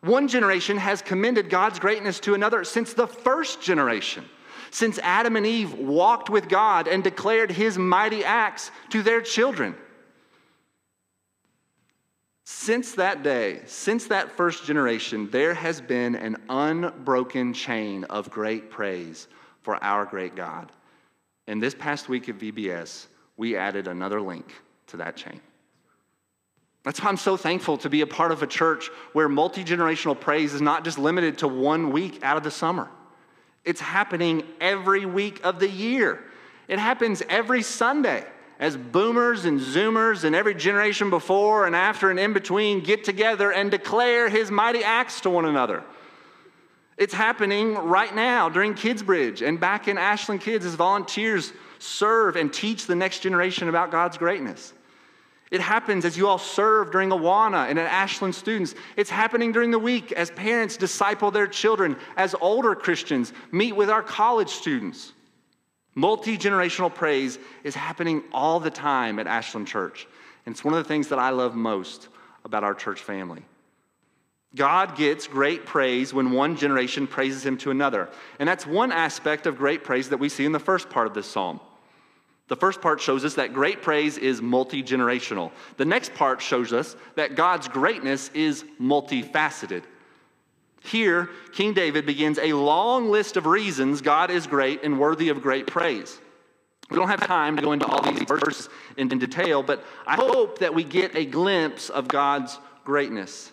One 0.00 0.28
generation 0.28 0.76
has 0.78 1.02
commended 1.02 1.50
God's 1.50 1.78
greatness 1.78 2.20
to 2.20 2.34
another 2.34 2.64
since 2.64 2.94
the 2.94 3.06
first 3.06 3.60
generation, 3.60 4.24
since 4.70 4.98
Adam 5.00 5.36
and 5.36 5.46
Eve 5.46 5.74
walked 5.74 6.30
with 6.30 6.48
God 6.48 6.88
and 6.88 7.02
declared 7.02 7.50
his 7.50 7.76
mighty 7.76 8.24
acts 8.24 8.70
to 8.90 9.02
their 9.02 9.20
children. 9.20 9.74
Since 12.44 12.92
that 12.92 13.22
day, 13.22 13.62
since 13.66 14.06
that 14.06 14.36
first 14.36 14.64
generation, 14.64 15.28
there 15.30 15.54
has 15.54 15.80
been 15.80 16.14
an 16.14 16.36
unbroken 16.48 17.52
chain 17.52 18.04
of 18.04 18.30
great 18.30 18.70
praise 18.70 19.26
for 19.66 19.82
our 19.82 20.04
great 20.04 20.36
God. 20.36 20.70
And 21.48 21.60
this 21.60 21.74
past 21.74 22.08
week 22.08 22.28
at 22.28 22.38
VBS, 22.38 23.08
we 23.36 23.56
added 23.56 23.88
another 23.88 24.20
link 24.20 24.46
to 24.86 24.98
that 24.98 25.16
chain. 25.16 25.40
That's 26.84 27.02
why 27.02 27.08
I'm 27.08 27.16
so 27.16 27.36
thankful 27.36 27.76
to 27.78 27.90
be 27.90 28.02
a 28.02 28.06
part 28.06 28.30
of 28.30 28.44
a 28.44 28.46
church 28.46 28.90
where 29.12 29.28
multi 29.28 29.64
generational 29.64 30.18
praise 30.18 30.54
is 30.54 30.60
not 30.60 30.84
just 30.84 31.00
limited 31.00 31.38
to 31.38 31.48
one 31.48 31.90
week 31.90 32.22
out 32.22 32.36
of 32.36 32.44
the 32.44 32.50
summer. 32.52 32.88
It's 33.64 33.80
happening 33.80 34.44
every 34.60 35.04
week 35.04 35.44
of 35.44 35.58
the 35.58 35.68
year. 35.68 36.22
It 36.68 36.78
happens 36.78 37.20
every 37.28 37.62
Sunday 37.62 38.24
as 38.60 38.76
boomers 38.76 39.46
and 39.46 39.58
zoomers 39.58 40.22
and 40.22 40.36
every 40.36 40.54
generation 40.54 41.10
before 41.10 41.66
and 41.66 41.74
after 41.74 42.08
and 42.08 42.20
in 42.20 42.32
between 42.32 42.84
get 42.84 43.02
together 43.02 43.50
and 43.52 43.72
declare 43.72 44.28
his 44.28 44.48
mighty 44.48 44.84
acts 44.84 45.22
to 45.22 45.30
one 45.30 45.44
another. 45.44 45.82
It's 46.96 47.14
happening 47.14 47.74
right 47.74 48.14
now 48.14 48.48
during 48.48 48.74
Kids 48.74 49.02
Bridge 49.02 49.42
and 49.42 49.60
back 49.60 49.86
in 49.86 49.98
Ashland 49.98 50.40
Kids 50.40 50.64
as 50.64 50.74
volunteers 50.74 51.52
serve 51.78 52.36
and 52.36 52.52
teach 52.52 52.86
the 52.86 52.94
next 52.94 53.20
generation 53.20 53.68
about 53.68 53.90
God's 53.90 54.16
greatness. 54.16 54.72
It 55.50 55.60
happens 55.60 56.04
as 56.04 56.16
you 56.16 56.26
all 56.26 56.38
serve 56.38 56.90
during 56.90 57.10
Awana 57.10 57.68
and 57.68 57.78
at 57.78 57.90
Ashland 57.90 58.34
students. 58.34 58.74
It's 58.96 59.10
happening 59.10 59.52
during 59.52 59.70
the 59.70 59.78
week 59.78 60.10
as 60.12 60.30
parents 60.30 60.76
disciple 60.76 61.30
their 61.30 61.46
children, 61.46 61.96
as 62.16 62.34
older 62.40 62.74
Christians 62.74 63.32
meet 63.52 63.76
with 63.76 63.88
our 63.88 64.02
college 64.02 64.48
students. 64.48 65.12
Multi 65.94 66.36
generational 66.36 66.92
praise 66.92 67.38
is 67.62 67.74
happening 67.74 68.22
all 68.32 68.58
the 68.58 68.70
time 68.70 69.18
at 69.18 69.26
Ashland 69.26 69.68
Church. 69.68 70.08
And 70.44 70.54
it's 70.54 70.64
one 70.64 70.74
of 70.74 70.78
the 70.78 70.88
things 70.88 71.08
that 71.08 71.18
I 71.18 71.30
love 71.30 71.54
most 71.54 72.08
about 72.44 72.64
our 72.64 72.74
church 72.74 73.00
family. 73.00 73.42
God 74.56 74.96
gets 74.96 75.26
great 75.26 75.66
praise 75.66 76.12
when 76.12 76.32
one 76.32 76.56
generation 76.56 77.06
praises 77.06 77.44
him 77.44 77.56
to 77.58 77.70
another. 77.70 78.08
And 78.40 78.48
that's 78.48 78.66
one 78.66 78.90
aspect 78.90 79.46
of 79.46 79.58
great 79.58 79.84
praise 79.84 80.08
that 80.08 80.16
we 80.16 80.28
see 80.28 80.44
in 80.44 80.52
the 80.52 80.58
first 80.58 80.90
part 80.90 81.06
of 81.06 81.14
this 81.14 81.26
psalm. 81.26 81.60
The 82.48 82.56
first 82.56 82.80
part 82.80 83.00
shows 83.00 83.24
us 83.24 83.34
that 83.34 83.52
great 83.52 83.82
praise 83.82 84.18
is 84.18 84.40
multi 84.40 84.82
generational. 84.82 85.52
The 85.76 85.84
next 85.84 86.14
part 86.14 86.40
shows 86.40 86.72
us 86.72 86.96
that 87.16 87.34
God's 87.34 87.68
greatness 87.68 88.30
is 88.34 88.64
multifaceted. 88.80 89.82
Here, 90.82 91.28
King 91.52 91.74
David 91.74 92.06
begins 92.06 92.38
a 92.38 92.52
long 92.52 93.10
list 93.10 93.36
of 93.36 93.46
reasons 93.46 94.00
God 94.00 94.30
is 94.30 94.46
great 94.46 94.84
and 94.84 95.00
worthy 95.00 95.28
of 95.28 95.42
great 95.42 95.66
praise. 95.66 96.20
We 96.88 96.96
don't 96.96 97.08
have 97.08 97.26
time 97.26 97.56
to 97.56 97.62
go 97.62 97.72
into 97.72 97.86
all 97.86 98.00
these 98.00 98.22
verses 98.22 98.68
in, 98.96 99.08
detail, 99.08 99.64
but 99.64 99.84
I 100.06 100.14
hope 100.14 100.60
that 100.60 100.72
we 100.72 100.84
get 100.84 101.16
a 101.16 101.24
glimpse 101.24 101.90
of 101.90 102.06
God's 102.06 102.60
greatness. 102.84 103.50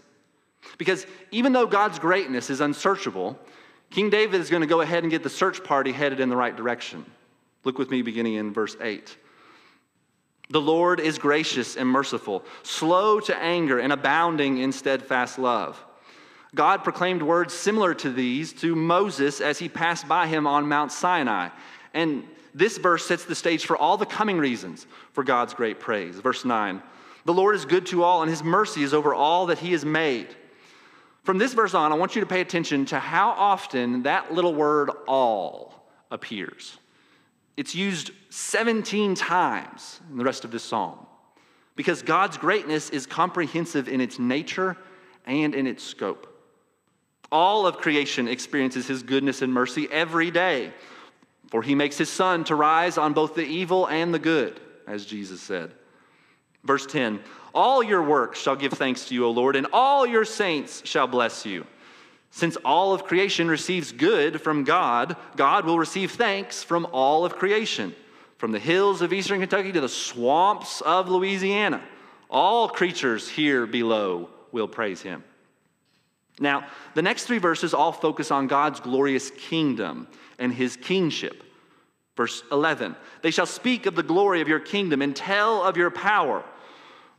Because 0.77 1.05
even 1.31 1.53
though 1.53 1.67
God's 1.67 1.99
greatness 1.99 2.49
is 2.49 2.61
unsearchable, 2.61 3.37
King 3.89 4.09
David 4.09 4.41
is 4.41 4.49
going 4.49 4.61
to 4.61 4.67
go 4.67 4.81
ahead 4.81 5.03
and 5.03 5.11
get 5.11 5.23
the 5.23 5.29
search 5.29 5.63
party 5.63 5.91
headed 5.91 6.19
in 6.19 6.29
the 6.29 6.35
right 6.35 6.55
direction. 6.55 7.05
Look 7.63 7.77
with 7.77 7.91
me 7.91 8.01
beginning 8.01 8.35
in 8.35 8.53
verse 8.53 8.75
8. 8.81 9.17
The 10.49 10.61
Lord 10.61 10.99
is 10.99 11.17
gracious 11.17 11.77
and 11.77 11.87
merciful, 11.87 12.43
slow 12.63 13.19
to 13.21 13.35
anger 13.37 13.79
and 13.79 13.93
abounding 13.93 14.57
in 14.57 14.71
steadfast 14.71 15.39
love. 15.39 15.81
God 16.55 16.83
proclaimed 16.83 17.23
words 17.23 17.53
similar 17.53 17.93
to 17.95 18.11
these 18.11 18.53
to 18.53 18.75
Moses 18.75 19.41
as 19.41 19.57
he 19.57 19.69
passed 19.69 20.07
by 20.07 20.27
him 20.27 20.45
on 20.45 20.67
Mount 20.67 20.91
Sinai. 20.91 21.49
And 21.93 22.23
this 22.53 22.77
verse 22.77 23.05
sets 23.05 23.25
the 23.25 23.35
stage 23.35 23.65
for 23.65 23.75
all 23.75 23.97
the 23.97 24.05
coming 24.05 24.37
reasons 24.37 24.85
for 25.13 25.23
God's 25.23 25.53
great 25.53 25.79
praise. 25.79 26.15
Verse 26.19 26.45
9 26.45 26.81
The 27.25 27.33
Lord 27.33 27.55
is 27.55 27.65
good 27.65 27.87
to 27.87 28.03
all, 28.03 28.21
and 28.21 28.29
his 28.29 28.43
mercy 28.43 28.83
is 28.83 28.93
over 28.93 29.13
all 29.13 29.47
that 29.47 29.59
he 29.59 29.71
has 29.71 29.83
made. 29.83 30.27
From 31.23 31.37
this 31.37 31.53
verse 31.53 31.73
on, 31.73 31.91
I 31.91 31.95
want 31.95 32.15
you 32.15 32.21
to 32.21 32.27
pay 32.27 32.41
attention 32.41 32.85
to 32.87 32.99
how 32.99 33.29
often 33.29 34.03
that 34.03 34.33
little 34.33 34.53
word 34.53 34.89
all 35.07 35.87
appears. 36.11 36.77
It's 37.55 37.73
used 37.73 38.11
17 38.29 39.15
times 39.15 40.01
in 40.11 40.17
the 40.17 40.25
rest 40.25 40.43
of 40.43 40.51
this 40.51 40.63
psalm 40.63 41.05
because 41.75 42.01
God's 42.01 42.37
greatness 42.37 42.89
is 42.89 43.05
comprehensive 43.05 43.87
in 43.87 44.01
its 44.01 44.19
nature 44.19 44.75
and 45.25 45.55
in 45.55 45.65
its 45.65 45.83
scope. 45.83 46.29
All 47.31 47.65
of 47.65 47.77
creation 47.77 48.27
experiences 48.27 48.87
his 48.87 49.01
goodness 49.01 49.41
and 49.41 49.51
mercy 49.51 49.87
every 49.91 50.29
day, 50.29 50.73
for 51.49 51.61
he 51.61 51.73
makes 51.73 51.97
his 51.97 52.09
sun 52.09 52.43
to 52.45 52.55
rise 52.55 52.97
on 52.97 53.13
both 53.13 53.33
the 53.33 53.45
evil 53.45 53.87
and 53.87 54.13
the 54.13 54.19
good, 54.19 54.59
as 54.87 55.05
Jesus 55.05 55.41
said. 55.41 55.71
Verse 56.63 56.85
10 56.85 57.19
All 57.53 57.83
your 57.83 58.03
works 58.03 58.39
shall 58.39 58.55
give 58.55 58.73
thanks 58.73 59.05
to 59.05 59.15
you, 59.15 59.25
O 59.25 59.31
Lord, 59.31 59.55
and 59.55 59.67
all 59.73 60.05
your 60.05 60.25
saints 60.25 60.81
shall 60.85 61.07
bless 61.07 61.45
you. 61.45 61.65
Since 62.31 62.57
all 62.65 62.93
of 62.93 63.03
creation 63.03 63.47
receives 63.47 63.91
good 63.91 64.41
from 64.41 64.63
God, 64.63 65.15
God 65.35 65.65
will 65.65 65.77
receive 65.77 66.11
thanks 66.11 66.63
from 66.63 66.87
all 66.91 67.25
of 67.25 67.35
creation, 67.35 67.95
from 68.37 68.51
the 68.51 68.59
hills 68.59 69.01
of 69.03 69.13
eastern 69.13 69.39
Kentucky 69.39 69.71
to 69.71 69.81
the 69.81 69.89
swamps 69.89 70.81
of 70.81 71.09
Louisiana. 71.09 71.81
All 72.31 72.67
creatures 72.67 73.29
here 73.29 73.67
below 73.67 74.29
will 74.51 74.67
praise 74.67 75.01
him. 75.01 75.23
Now, 76.39 76.65
the 76.95 77.03
next 77.03 77.25
three 77.25 77.37
verses 77.37 77.75
all 77.75 77.91
focus 77.91 78.31
on 78.31 78.47
God's 78.47 78.79
glorious 78.79 79.29
kingdom 79.29 80.07
and 80.39 80.51
his 80.51 80.75
kingship. 80.75 81.43
Verse 82.17 82.43
11 82.51 82.95
They 83.21 83.29
shall 83.29 83.45
speak 83.45 83.85
of 83.85 83.93
the 83.93 84.01
glory 84.01 84.41
of 84.41 84.47
your 84.47 84.59
kingdom 84.59 85.03
and 85.03 85.15
tell 85.15 85.61
of 85.61 85.77
your 85.77 85.91
power 85.91 86.43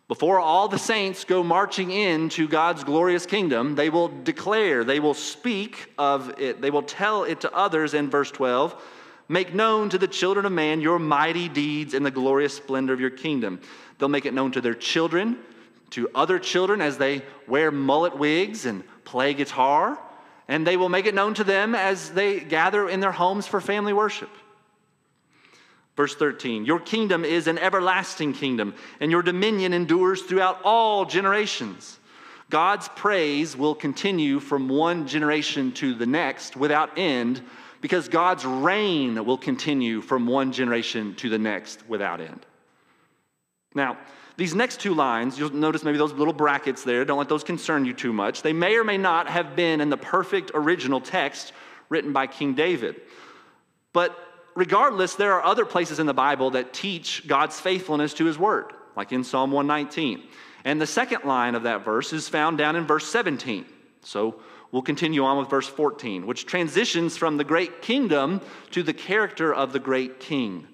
before 0.07 0.39
all 0.39 0.69
the 0.69 0.79
saints 0.79 1.25
go 1.25 1.43
marching 1.43 1.91
into 1.91 2.47
God's 2.47 2.85
glorious 2.85 3.25
kingdom, 3.25 3.75
they 3.75 3.89
will 3.89 4.09
declare, 4.09 4.85
they 4.85 5.01
will 5.01 5.15
speak 5.15 5.91
of 5.97 6.39
it, 6.39 6.61
they 6.61 6.71
will 6.71 6.83
tell 6.83 7.25
it 7.25 7.41
to 7.41 7.53
others 7.55 7.95
in 7.95 8.11
verse 8.11 8.31
12. 8.31 8.81
Make 9.29 9.55
known 9.55 9.89
to 9.89 9.97
the 9.97 10.07
children 10.07 10.45
of 10.45 10.53
man 10.53 10.83
your 10.83 10.99
mighty 10.99 11.49
deeds 11.49 11.95
and 11.95 12.05
the 12.05 12.11
glorious 12.11 12.55
splendor 12.55 12.93
of 12.93 13.01
your 13.01 13.11
kingdom. 13.11 13.61
They'll 13.99 14.11
make 14.11 14.27
it 14.27 14.35
known 14.35 14.53
to 14.53 14.61
their 14.61 14.75
children, 14.75 15.39
to 15.91 16.11
other 16.15 16.39
children 16.39 16.83
as 16.83 16.99
they 16.99 17.23
wear 17.49 17.71
mullet 17.71 18.19
wigs 18.19 18.67
and 18.67 18.85
play 19.05 19.33
guitar, 19.33 19.99
and 20.49 20.67
they 20.67 20.77
will 20.77 20.91
make 20.91 21.07
it 21.07 21.15
known 21.15 21.33
to 21.35 21.45
them 21.45 21.75
as 21.75 22.11
they 22.11 22.41
gather 22.41 22.89
in 22.91 23.01
their 23.01 23.13
homes 23.13 23.47
for 23.47 23.61
family 23.61 23.95
worship. 23.95 24.29
Verse 25.97 26.15
13, 26.17 26.65
your 26.65 26.81
kingdom 26.81 27.25
is 27.25 27.47
an 27.47 27.59
everlasting 27.59 28.33
kingdom, 28.33 28.75
and 28.99 29.11
your 29.13 29.23
dominion 29.23 29.73
endures 29.73 30.23
throughout 30.23 30.61
all 30.65 31.05
generations. 31.05 31.99
God's 32.51 32.89
praise 32.89 33.57
will 33.57 33.75
continue 33.75 34.41
from 34.41 34.69
one 34.69 35.07
generation 35.07 35.73
to 35.73 35.95
the 35.95 36.07
next 36.07 36.57
without 36.57 36.99
end, 36.99 37.41
because 37.81 38.09
God's 38.09 38.45
reign 38.45 39.25
will 39.25 39.39
continue 39.39 40.01
from 40.01 40.27
one 40.27 40.53
generation 40.53 41.15
to 41.17 41.29
the 41.29 41.39
next 41.39 41.89
without 41.89 42.21
end. 42.21 42.45
Now, 43.75 43.99
these 44.37 44.55
next 44.55 44.81
two 44.81 44.95
lines, 44.95 45.39
you'll 45.39 45.55
notice 45.55 45.85
maybe 45.85 45.99
those 45.99 46.13
little 46.13 46.33
brackets 46.33 46.83
there, 46.83 47.05
don't 47.05 47.19
let 47.19 47.29
those 47.29 47.45
concern 47.45 47.85
you 47.85 47.93
too 47.93 48.13
much. 48.13 48.43
They 48.43 48.53
may 48.53 48.77
or 48.77 48.85
may 48.85 48.99
not 48.99 49.29
have 49.29 49.55
been 49.55 49.81
in 49.81 49.91
the 49.91 49.97
perfect 49.97 50.51
original 50.55 51.01
text 51.01 51.53
written 51.89 52.13
by 52.13 52.27
King 52.27 52.55
David. 52.55 53.01
But 53.93 54.19
regardless, 54.55 55.15
there 55.15 55.33
are 55.35 55.45
other 55.45 55.65
places 55.65 55.99
in 55.99 56.07
the 56.07 56.15
Bible 56.15 56.51
that 56.51 56.73
teach 56.73 57.27
God's 57.27 57.61
faithfulness 57.61 58.15
to 58.15 58.25
his 58.25 58.39
word, 58.39 58.73
like 58.97 59.13
in 59.13 59.25
Psalm 59.25 59.53
119. 59.53 60.23
And 60.65 60.81
the 60.81 60.87
second 60.87 61.25
line 61.25 61.55
of 61.55 61.65
that 61.65 61.85
verse 61.85 62.13
is 62.13 62.29
found 62.29 62.59
down 62.59 62.77
in 62.77 62.87
verse 62.87 63.07
17. 63.07 63.67
So 64.03 64.41
we'll 64.73 64.83
continue 64.83 65.25
on 65.25 65.39
with 65.39 65.51
verse 65.51 65.69
14, 65.69 66.27
which 66.27 66.47
transitions 66.47 67.17
from 67.17 67.37
the 67.37 67.45
great 67.45 67.83
kingdom 67.83 68.41
to 68.71 68.83
the 68.83 68.95
character 68.95 69.53
of 69.53 69.73
the 69.73 69.79
great 69.79 70.21
king. 70.21 70.67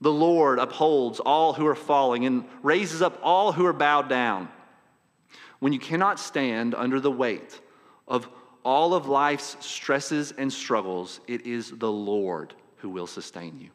The 0.00 0.12
Lord 0.12 0.60
upholds 0.60 1.18
all 1.18 1.52
who 1.52 1.66
are 1.66 1.74
falling 1.74 2.24
and 2.24 2.44
raises 2.62 3.02
up 3.02 3.18
all 3.22 3.52
who 3.52 3.66
are 3.66 3.72
bowed 3.72 4.08
down. 4.08 4.48
When 5.58 5.72
you 5.72 5.80
cannot 5.80 6.20
stand 6.20 6.74
under 6.76 7.00
the 7.00 7.10
weight 7.10 7.60
of 8.06 8.28
all 8.64 8.94
of 8.94 9.08
life's 9.08 9.56
stresses 9.60 10.32
and 10.38 10.52
struggles, 10.52 11.20
it 11.26 11.46
is 11.46 11.70
the 11.70 11.90
Lord 11.90 12.54
who 12.78 12.90
will 12.90 13.06
sustain 13.06 13.60
you. 13.60 13.70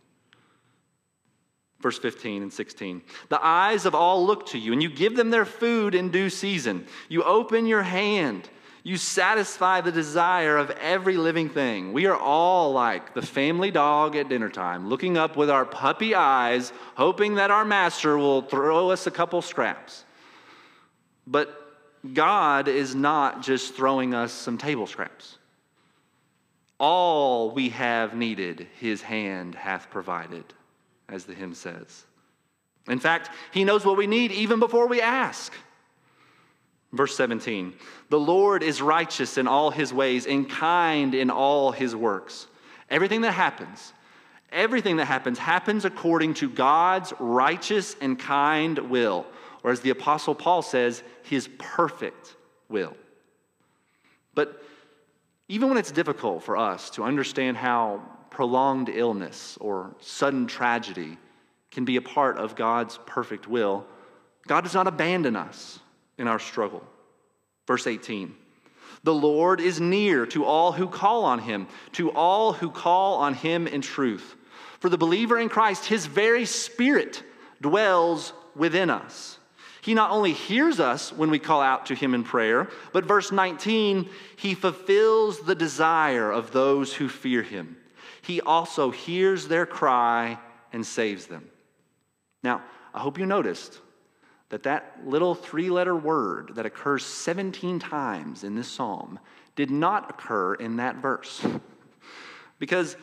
Verse 1.82 2.00
15 2.00 2.44
and 2.44 2.54
16. 2.54 3.02
The 3.30 3.46
eyes 3.46 3.86
of 3.86 3.94
all 3.94 4.26
look 4.26 4.46
to 4.48 4.58
you, 4.58 4.72
and 4.72 4.82
you 4.82 4.90
give 4.90 5.18
them 5.18 5.30
their 5.30 5.46
food 5.46 5.94
in 5.94 6.12
due 6.12 6.30
season. 6.30 6.88
You 7.10 7.24
open 7.24 7.66
your 7.66 7.84
hand, 7.84 8.50
you 8.84 8.96
satisfy 8.96 9.82
the 9.82 9.92
desire 9.92 10.58
of 10.58 10.70
every 10.72 11.18
living 11.18 11.50
thing. 11.50 11.92
We 11.92 12.06
are 12.06 12.18
all 12.18 12.72
like 12.72 13.14
the 13.14 13.22
family 13.22 13.72
dog 13.72 14.16
at 14.16 14.30
dinner 14.30 14.50
time, 14.50 14.90
looking 14.90 15.18
up 15.18 15.36
with 15.36 15.50
our 15.50 15.66
puppy 15.66 16.16
eyes, 16.16 16.72
hoping 16.96 17.36
that 17.36 17.52
our 17.52 17.66
master 17.66 18.18
will 18.18 18.42
throw 18.42 18.90
us 18.90 19.06
a 19.06 19.12
couple 19.12 19.42
scraps. 19.42 20.06
But 21.28 21.60
God 22.14 22.68
is 22.68 22.96
not 22.96 23.42
just 23.42 23.76
throwing 23.76 24.14
us 24.14 24.34
some 24.34 24.58
table 24.58 24.88
scraps. 24.88 25.38
All 26.86 27.50
we 27.52 27.70
have 27.70 28.13
needed, 28.13 28.68
his 28.78 29.02
hand 29.02 29.56
hath 29.56 29.90
provided, 29.90 30.44
as 31.08 31.24
the 31.24 31.34
hymn 31.34 31.54
says. 31.54 32.04
In 32.90 33.00
fact, 33.00 33.30
he 33.54 33.63
knows 33.63 33.86
what 33.86 33.96
we 33.96 34.06
need 34.06 34.34
even 34.34 34.60
before 34.60 34.90
we 34.90 35.00
ask. 35.00 35.54
Verse 36.92 37.16
17 37.16 37.74
The 38.10 38.20
Lord 38.20 38.63
is 38.63 38.82
righteous 38.82 39.38
in 39.38 39.48
all 39.48 39.72
his 39.72 39.94
ways 39.94 40.25
and 40.25 40.50
kind 40.50 41.16
in 41.16 41.30
all 41.30 41.72
his 41.72 41.96
works. 41.96 42.48
Everything 42.90 43.22
that 43.22 43.32
happens, 43.32 43.94
everything 44.52 44.98
that 44.98 45.06
happens, 45.06 45.40
happens 45.40 45.86
according 45.86 46.34
to 46.34 46.50
God's 46.50 47.13
righteous 47.18 47.96
and 48.02 48.20
kind 48.20 48.78
will, 48.90 49.25
or 49.63 49.72
as 49.72 49.80
the 49.80 49.92
Apostle 49.92 50.36
Paul 50.36 50.62
says, 50.62 51.02
his 51.22 51.48
perfect 51.58 52.36
will. 52.68 52.98
But 54.36 54.62
even 55.48 55.70
when 55.70 55.78
it's 55.78 55.92
difficult 55.92 56.44
for 56.44 56.58
us 56.58 56.90
to 56.92 57.04
understand 57.04 57.58
how 57.58 58.02
prolonged 58.30 58.90
illness 58.90 59.58
or 59.60 59.96
sudden 60.00 60.48
tragedy 60.48 61.18
can 61.72 61.86
be 61.86 61.98
a 61.98 62.02
part 62.02 62.38
of 62.38 62.56
God's 62.56 63.00
perfect 63.06 63.48
will, 63.48 63.86
God 64.48 64.62
does 64.62 64.74
not 64.74 64.88
abandon 64.88 65.36
us 65.36 65.80
in 66.18 66.28
our 66.28 66.40
struggle. 66.40 66.84
Verse 67.68 67.88
18 67.88 68.36
The 69.04 69.14
Lord 69.14 69.60
is 69.60 69.80
near 69.80 70.26
to 70.28 70.46
all 70.46 70.72
who 70.72 70.88
call 70.88 71.26
on 71.26 71.40
him, 71.40 71.68
to 71.94 72.12
all 72.12 72.54
who 72.54 72.70
call 72.70 73.16
on 73.16 73.34
him 73.34 73.68
in 73.68 73.82
truth. 73.82 74.36
For 74.80 74.90
the 74.90 74.98
believer 74.98 75.40
in 75.40 75.50
Christ, 75.50 75.86
his 75.86 76.06
very 76.06 76.46
spirit 76.46 77.24
dwells 77.62 78.34
within 78.56 78.90
us. 78.90 79.40
He 79.84 79.94
not 79.94 80.12
only 80.12 80.32
hears 80.32 80.80
us 80.80 81.12
when 81.12 81.30
we 81.30 81.40
call 81.40 81.60
out 81.60 81.88
to 81.88 81.94
him 81.94 82.13
in 82.13 82.24
prayer, 82.24 82.70
but 82.94 83.04
verse 83.04 83.34
19, 83.34 84.10
he 84.38 84.56
fulfills 84.56 85.42
the 85.42 85.56
desire 85.56 86.32
of 86.32 86.52
those 86.52 86.94
who 86.94 87.10
fear 87.10 87.42
him. 87.42 87.75
He 88.22 88.40
also 88.40 88.92
hears 88.92 89.50
their 89.50 89.66
cry 89.66 90.39
and 90.72 90.86
saves 90.86 91.26
them. 91.26 91.50
Now, 92.46 92.62
I 92.93 93.02
hope 93.02 93.19
you 93.19 93.26
noticed 93.26 93.82
that 94.48 94.63
that 94.63 95.02
little 95.04 95.36
three 95.36 95.69
letter 95.69 95.98
word 95.98 96.52
that 96.56 96.65
occurs 96.65 97.06
17 97.06 97.80
times 97.80 98.46
in 98.46 98.56
this 98.56 98.69
psalm 98.69 99.19
did 99.58 99.69
not 99.69 100.10
occur 100.10 100.54
in 100.54 100.78
that 100.78 100.96
verse. 100.96 101.46
because 102.58 102.96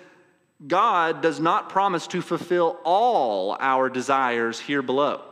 God 0.67 1.21
does 1.21 1.41
not 1.41 1.69
promise 1.69 2.07
to 2.07 2.23
fulfill 2.23 2.79
all 2.85 3.55
our 3.61 3.91
desires 3.91 4.59
here 4.59 4.81
below. 4.81 5.25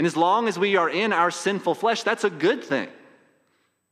And 0.00 0.06
as 0.06 0.16
long 0.16 0.48
as 0.48 0.58
we 0.58 0.76
are 0.76 0.88
in 0.88 1.12
our 1.12 1.30
sinful 1.30 1.74
flesh, 1.74 2.04
that's 2.04 2.24
a 2.24 2.30
good 2.30 2.64
thing. 2.64 2.88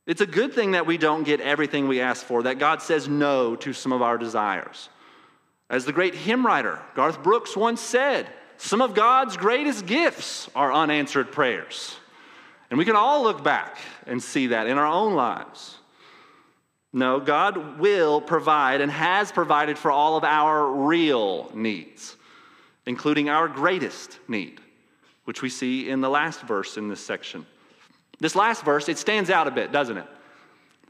It's 0.07 0.21
a 0.21 0.25
good 0.25 0.53
thing 0.53 0.71
that 0.71 0.87
we 0.87 0.97
don't 0.97 1.21
get 1.21 1.39
everything 1.39 1.87
we 1.87 2.01
ask 2.01 2.25
for, 2.25 2.41
that 2.41 2.57
God 2.57 2.81
says 2.81 3.07
no 3.07 3.55
to 3.57 3.73
some 3.73 3.91
of 3.91 4.01
our 4.01 4.17
desires. 4.17 4.89
As 5.69 5.85
the 5.85 5.93
great 5.93 6.15
hymn 6.15 6.43
writer 6.43 6.79
Garth 6.95 7.21
Brooks 7.21 7.55
once 7.55 7.79
said, 7.79 8.25
some 8.57 8.81
of 8.81 8.95
God's 8.95 9.37
greatest 9.37 9.85
gifts 9.85 10.49
are 10.55 10.73
unanswered 10.73 11.31
prayers. 11.31 11.95
And 12.71 12.79
we 12.79 12.85
can 12.85 12.95
all 12.95 13.21
look 13.21 13.43
back 13.43 13.77
and 14.07 14.19
see 14.19 14.47
that 14.47 14.65
in 14.65 14.79
our 14.79 14.87
own 14.87 15.13
lives. 15.13 15.77
No, 16.91 17.19
God 17.19 17.77
will 17.77 18.19
provide 18.19 18.81
and 18.81 18.91
has 18.91 19.31
provided 19.31 19.77
for 19.77 19.91
all 19.91 20.17
of 20.17 20.23
our 20.23 20.71
real 20.71 21.51
needs, 21.53 22.15
including 22.87 23.29
our 23.29 23.47
greatest 23.47 24.17
need 24.27 24.59
which 25.29 25.43
we 25.43 25.49
see 25.49 25.91
in 25.91 26.01
the 26.01 26.09
last 26.09 26.41
verse 26.41 26.75
in 26.75 26.87
this 26.87 26.99
section. 26.99 27.45
This 28.19 28.35
last 28.35 28.65
verse, 28.65 28.89
it 28.89 28.97
stands 28.97 29.29
out 29.29 29.47
a 29.47 29.51
bit, 29.51 29.71
doesn't 29.71 29.95
it? 29.95 30.07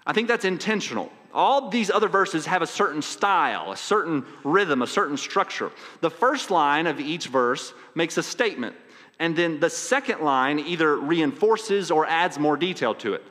I 0.08 0.14
think 0.14 0.30
that's 0.30 0.46
intentional. 0.46 1.12
All 1.34 1.68
these 1.68 1.92
other 1.92 2.08
verses 2.08 2.46
have 2.46 2.62
a 2.62 2.66
certain 2.66 3.02
style, 3.02 3.74
a 3.74 3.76
certain 3.76 4.26
rhythm, 4.46 4.82
a 4.82 4.88
certain 4.88 5.18
structure. 5.18 5.74
The 6.00 6.10
first 6.10 6.52
line 6.52 6.88
of 6.88 7.02
each 7.02 7.28
verse 7.28 7.74
makes 7.96 8.18
a 8.18 8.24
statement, 8.24 8.78
and 9.20 9.36
then 9.36 9.60
the 9.60 9.70
second 9.70 10.22
line 10.22 10.60
either 10.60 10.96
reinforces 10.96 11.92
or 11.92 12.06
adds 12.06 12.40
more 12.40 12.56
detail 12.56 12.96
to 12.96 13.16
it, 13.16 13.24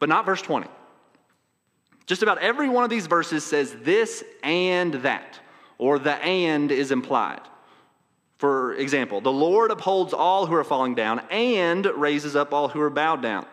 but 0.00 0.08
not 0.08 0.26
verse 0.26 0.42
20. 0.42 0.66
Just 2.06 2.24
about 2.24 2.38
every 2.38 2.68
one 2.68 2.82
of 2.82 2.90
these 2.90 3.06
verses 3.06 3.46
says 3.46 3.72
this 3.82 4.24
and 4.42 4.94
that, 4.94 5.38
or 5.78 6.00
the 6.00 6.16
and 6.16 6.72
is 6.72 6.90
implied. 6.90 7.42
For 8.38 8.74
example, 8.74 9.20
the 9.20 9.32
Lord 9.32 9.70
upholds 9.70 10.12
all 10.12 10.46
who 10.46 10.54
are 10.54 10.64
falling 10.64 10.94
down 10.94 11.20
and 11.30 11.86
raises 11.86 12.36
up 12.36 12.52
all 12.52 12.68
who 12.68 12.80
are 12.80 12.90
bowed 12.90 13.22
down. 13.22 13.46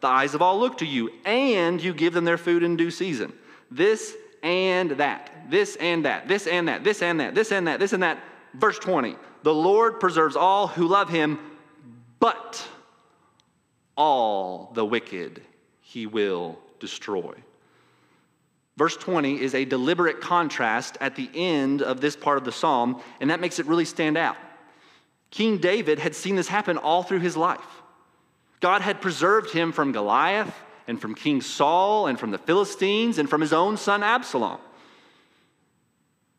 The 0.00 0.08
eyes 0.08 0.34
of 0.34 0.40
all 0.40 0.58
look 0.58 0.78
to 0.78 0.86
you, 0.86 1.10
and 1.26 1.82
you 1.82 1.92
give 1.92 2.14
them 2.14 2.24
their 2.24 2.38
food 2.38 2.62
in 2.62 2.76
due 2.76 2.90
season. 2.90 3.34
This 3.70 4.14
and 4.42 4.92
that, 4.92 5.30
this 5.50 5.76
and 5.76 6.06
that, 6.06 6.26
this 6.26 6.46
and 6.46 6.68
that, 6.68 6.84
this 6.84 7.02
and 7.02 7.20
that, 7.20 7.34
this 7.34 7.52
and 7.52 7.66
that, 7.66 7.78
this 7.78 7.92
and 7.92 8.02
that. 8.02 8.18
Verse 8.54 8.78
20 8.78 9.16
The 9.42 9.54
Lord 9.54 10.00
preserves 10.00 10.36
all 10.36 10.66
who 10.66 10.86
love 10.86 11.10
him, 11.10 11.38
but 12.18 12.66
all 13.96 14.72
the 14.74 14.84
wicked 14.84 15.42
he 15.80 16.06
will 16.06 16.58
destroy. 16.78 17.34
Verse 18.80 18.96
20 18.96 19.42
is 19.42 19.54
a 19.54 19.66
deliberate 19.66 20.22
contrast 20.22 20.96
at 21.02 21.14
the 21.14 21.28
end 21.34 21.82
of 21.82 22.00
this 22.00 22.16
part 22.16 22.38
of 22.38 22.44
the 22.44 22.50
psalm, 22.50 23.02
and 23.20 23.28
that 23.28 23.38
makes 23.38 23.58
it 23.58 23.66
really 23.66 23.84
stand 23.84 24.16
out. 24.16 24.38
King 25.30 25.58
David 25.58 25.98
had 25.98 26.14
seen 26.14 26.34
this 26.34 26.48
happen 26.48 26.78
all 26.78 27.02
through 27.02 27.18
his 27.18 27.36
life. 27.36 27.82
God 28.60 28.80
had 28.80 29.02
preserved 29.02 29.52
him 29.52 29.72
from 29.72 29.92
Goliath 29.92 30.54
and 30.88 30.98
from 30.98 31.14
King 31.14 31.42
Saul 31.42 32.06
and 32.06 32.18
from 32.18 32.30
the 32.30 32.38
Philistines 32.38 33.18
and 33.18 33.28
from 33.28 33.42
his 33.42 33.52
own 33.52 33.76
son 33.76 34.02
Absalom. 34.02 34.58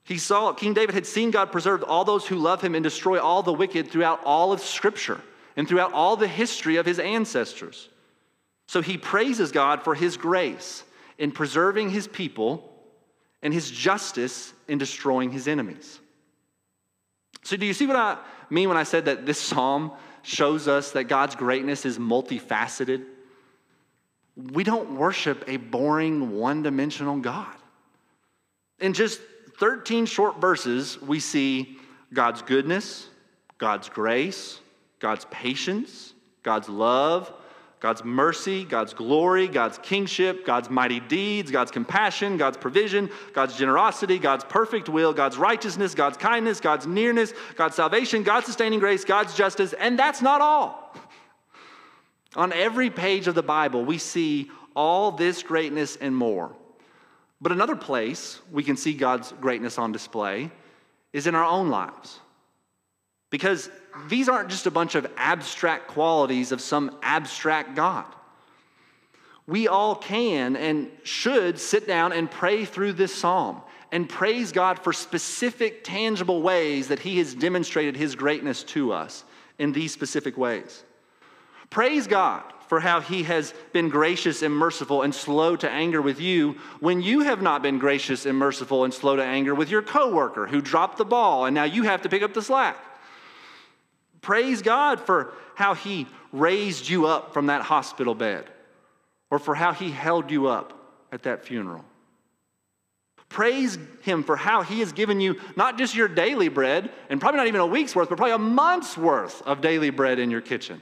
He 0.04 0.18
saw, 0.18 0.52
King 0.52 0.74
David 0.74 0.96
had 0.96 1.06
seen 1.06 1.30
God 1.30 1.52
preserve 1.52 1.84
all 1.84 2.06
those 2.06 2.26
who 2.26 2.38
love 2.38 2.60
him 2.60 2.74
and 2.74 2.84
destroy 2.84 3.22
all 3.22 3.44
the 3.44 3.54
wicked 3.54 3.92
throughout 3.92 4.20
all 4.26 4.52
of 4.52 4.62
Scripture 4.62 5.22
and 5.56 5.68
throughout 5.68 5.94
all 5.94 6.18
the 6.18 6.28
history 6.28 6.78
of 6.78 6.88
his 6.88 6.98
ancestors. 6.98 7.88
So 8.68 8.82
he 8.82 8.98
praises 8.98 9.52
God 9.52 9.84
for 9.84 9.94
his 9.94 10.18
grace 10.18 10.86
in 11.18 11.32
preserving 11.32 11.90
his 11.90 12.08
people 12.08 12.72
and 13.42 13.54
his 13.54 13.70
justice 13.70 14.54
in 14.68 14.78
destroying 14.78 15.32
his 15.32 15.48
enemies. 15.48 16.00
So, 17.44 17.58
do 17.58 17.66
you 17.66 17.74
see 17.74 17.88
what 17.88 17.96
I 17.96 18.18
mean 18.50 18.68
when 18.68 18.78
I 18.78 18.84
said 18.84 19.06
that 19.06 19.26
this 19.26 19.40
psalm 19.40 19.92
shows 20.22 20.68
us 20.68 20.92
that 20.92 21.06
God's 21.06 21.36
greatness 21.36 21.86
is 21.86 21.98
multifaceted? 21.98 23.04
We 24.36 24.64
don't 24.64 24.96
worship 24.96 25.44
a 25.48 25.58
boring, 25.58 26.38
one 26.38 26.64
dimensional 26.64 27.18
God. 27.18 27.56
In 28.80 28.94
just 28.94 29.20
13 29.60 30.06
short 30.06 30.40
verses, 30.40 31.02
we 31.02 31.20
see 31.20 31.78
God's 32.14 32.42
goodness, 32.42 33.08
God's 33.58 33.90
grace, 33.90 34.60
God's 35.00 35.26
patience, 35.32 36.14
God's 36.44 36.70
love, 36.70 37.32
God's 37.82 38.06
mercy, 38.06 38.64
God's 38.64 38.94
glory, 38.94 39.48
God's 39.48 39.80
kingship, 39.80 40.46
God's 40.46 40.70
mighty 40.70 41.00
deeds, 41.00 41.50
God's 41.50 41.72
compassion, 41.72 42.38
God's 42.38 42.56
provision, 42.56 43.10
God's 43.34 43.58
generosity, 43.58 44.20
God's 44.20 44.44
perfect 44.44 44.88
will, 44.88 45.14
God's 45.14 45.36
righteousness, 45.36 45.96
God's 45.96 46.16
kindness, 46.16 46.60
God's 46.60 46.86
nearness, 46.86 47.34
God's 47.56 47.76
salvation, 47.76 48.22
God's 48.22 48.46
sustaining 48.46 48.80
grace, 48.80 49.04
God's 49.04 49.34
justice, 49.34 49.74
and 49.74 49.98
that's 49.98 50.22
not 50.22 50.42
all. 50.42 50.96
On 52.36 52.54
every 52.54 52.92
page 52.92 53.28
of 53.28 53.34
the 53.34 53.44
Bible, 53.44 53.84
we 53.84 53.98
see 53.98 54.52
all 54.76 55.12
this 55.12 55.42
greatness 55.42 55.98
and 56.00 56.16
more. 56.16 56.56
But 57.42 57.52
another 57.52 57.76
place 57.76 58.40
we 58.52 58.64
can 58.64 58.78
see 58.78 58.94
God's 58.94 59.34
greatness 59.42 59.80
on 59.80 59.92
display 59.92 60.52
is 61.14 61.26
in 61.26 61.34
our 61.34 61.44
own 61.44 61.70
lives. 61.70 62.21
Because 63.32 63.70
these 64.08 64.30
aren't 64.30 64.50
just 64.50 64.68
a 64.68 64.72
bunch 64.72 64.94
of 64.94 65.12
abstract 65.18 65.88
qualities 65.88 66.52
of 66.52 66.62
some 66.62 66.96
abstract 67.02 67.76
God. 67.76 68.06
We 69.48 69.68
all 69.68 69.96
can 69.96 70.56
and 70.56 70.92
should 71.04 71.60
sit 71.60 71.88
down 71.88 72.14
and 72.14 72.30
pray 72.30 72.66
through 72.66 72.94
this 72.94 73.14
psalm 73.14 73.62
and 73.92 74.08
praise 74.08 74.52
God 74.52 74.80
for 74.80 74.94
specific, 74.94 75.84
tangible 75.84 76.42
ways 76.42 76.90
that 76.90 77.00
He 77.00 77.18
has 77.18 77.34
demonstrated 77.34 77.98
His 77.98 78.16
greatness 78.16 78.64
to 78.66 78.94
us 78.94 79.24
in 79.60 79.74
these 79.74 79.92
specific 79.92 80.38
ways. 80.38 80.84
Praise 81.70 82.08
God 82.08 82.44
for 82.68 82.80
how 82.80 83.02
He 83.02 83.24
has 83.24 83.54
been 83.74 83.90
gracious 83.90 84.42
and 84.42 84.54
merciful 84.54 85.02
and 85.02 85.14
slow 85.14 85.58
to 85.58 85.70
anger 85.70 86.02
with 86.02 86.22
you 86.22 86.56
when 86.80 87.02
you 87.02 87.22
have 87.22 87.42
not 87.42 87.62
been 87.62 87.80
gracious 87.80 88.26
and 88.26 88.38
merciful 88.38 88.86
and 88.86 88.94
slow 88.94 89.18
to 89.18 89.24
anger 89.24 89.54
with 89.54 89.70
your 89.70 89.82
coworker 89.82 90.48
who 90.48 90.62
dropped 90.62 90.98
the 90.98 91.06
ball 91.06 91.46
and 91.46 91.54
now 91.54 91.66
you 91.66 91.84
have 91.84 92.02
to 92.04 92.10
pick 92.10 92.24
up 92.24 92.34
the 92.34 92.42
slack. 92.42 92.78
Praise 94.22 94.62
God 94.62 95.00
for 95.00 95.34
how 95.56 95.74
He 95.74 96.08
raised 96.32 96.88
you 96.88 97.08
up 97.08 97.34
from 97.34 97.48
that 97.48 97.64
hospital 97.64 98.16
bed 98.16 98.46
or 99.30 99.40
for 99.40 99.56
how 99.56 99.74
He 99.74 99.92
held 99.92 100.32
you 100.32 100.48
up 100.48 100.74
at 101.12 101.24
that 101.24 101.44
funeral. 101.44 101.84
Praise 103.30 103.78
Him 104.02 104.24
for 104.24 104.36
how 104.36 104.62
He 104.62 104.80
has 104.80 104.92
given 104.92 105.20
you 105.20 105.40
not 105.56 105.78
just 105.78 105.96
your 105.96 106.08
daily 106.08 106.50
bread, 106.50 106.92
and 107.10 107.20
probably 107.20 107.38
not 107.38 107.48
even 107.48 107.62
a 107.62 107.66
week's 107.66 107.96
worth, 107.96 108.10
but 108.10 108.18
probably 108.18 108.34
a 108.34 108.38
month's 108.38 108.98
worth 108.98 109.42
of 109.44 109.62
daily 109.62 109.90
bread 109.90 110.20
in 110.20 110.30
your 110.30 110.42
kitchen. 110.42 110.82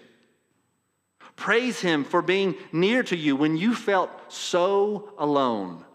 Praise 1.36 1.80
Him 1.80 2.04
for 2.04 2.22
being 2.22 2.56
near 2.72 3.04
to 3.04 3.16
you 3.16 3.36
when 3.36 3.56
you 3.56 3.74
felt 3.76 4.10
so 4.28 5.14
alone 5.18 5.86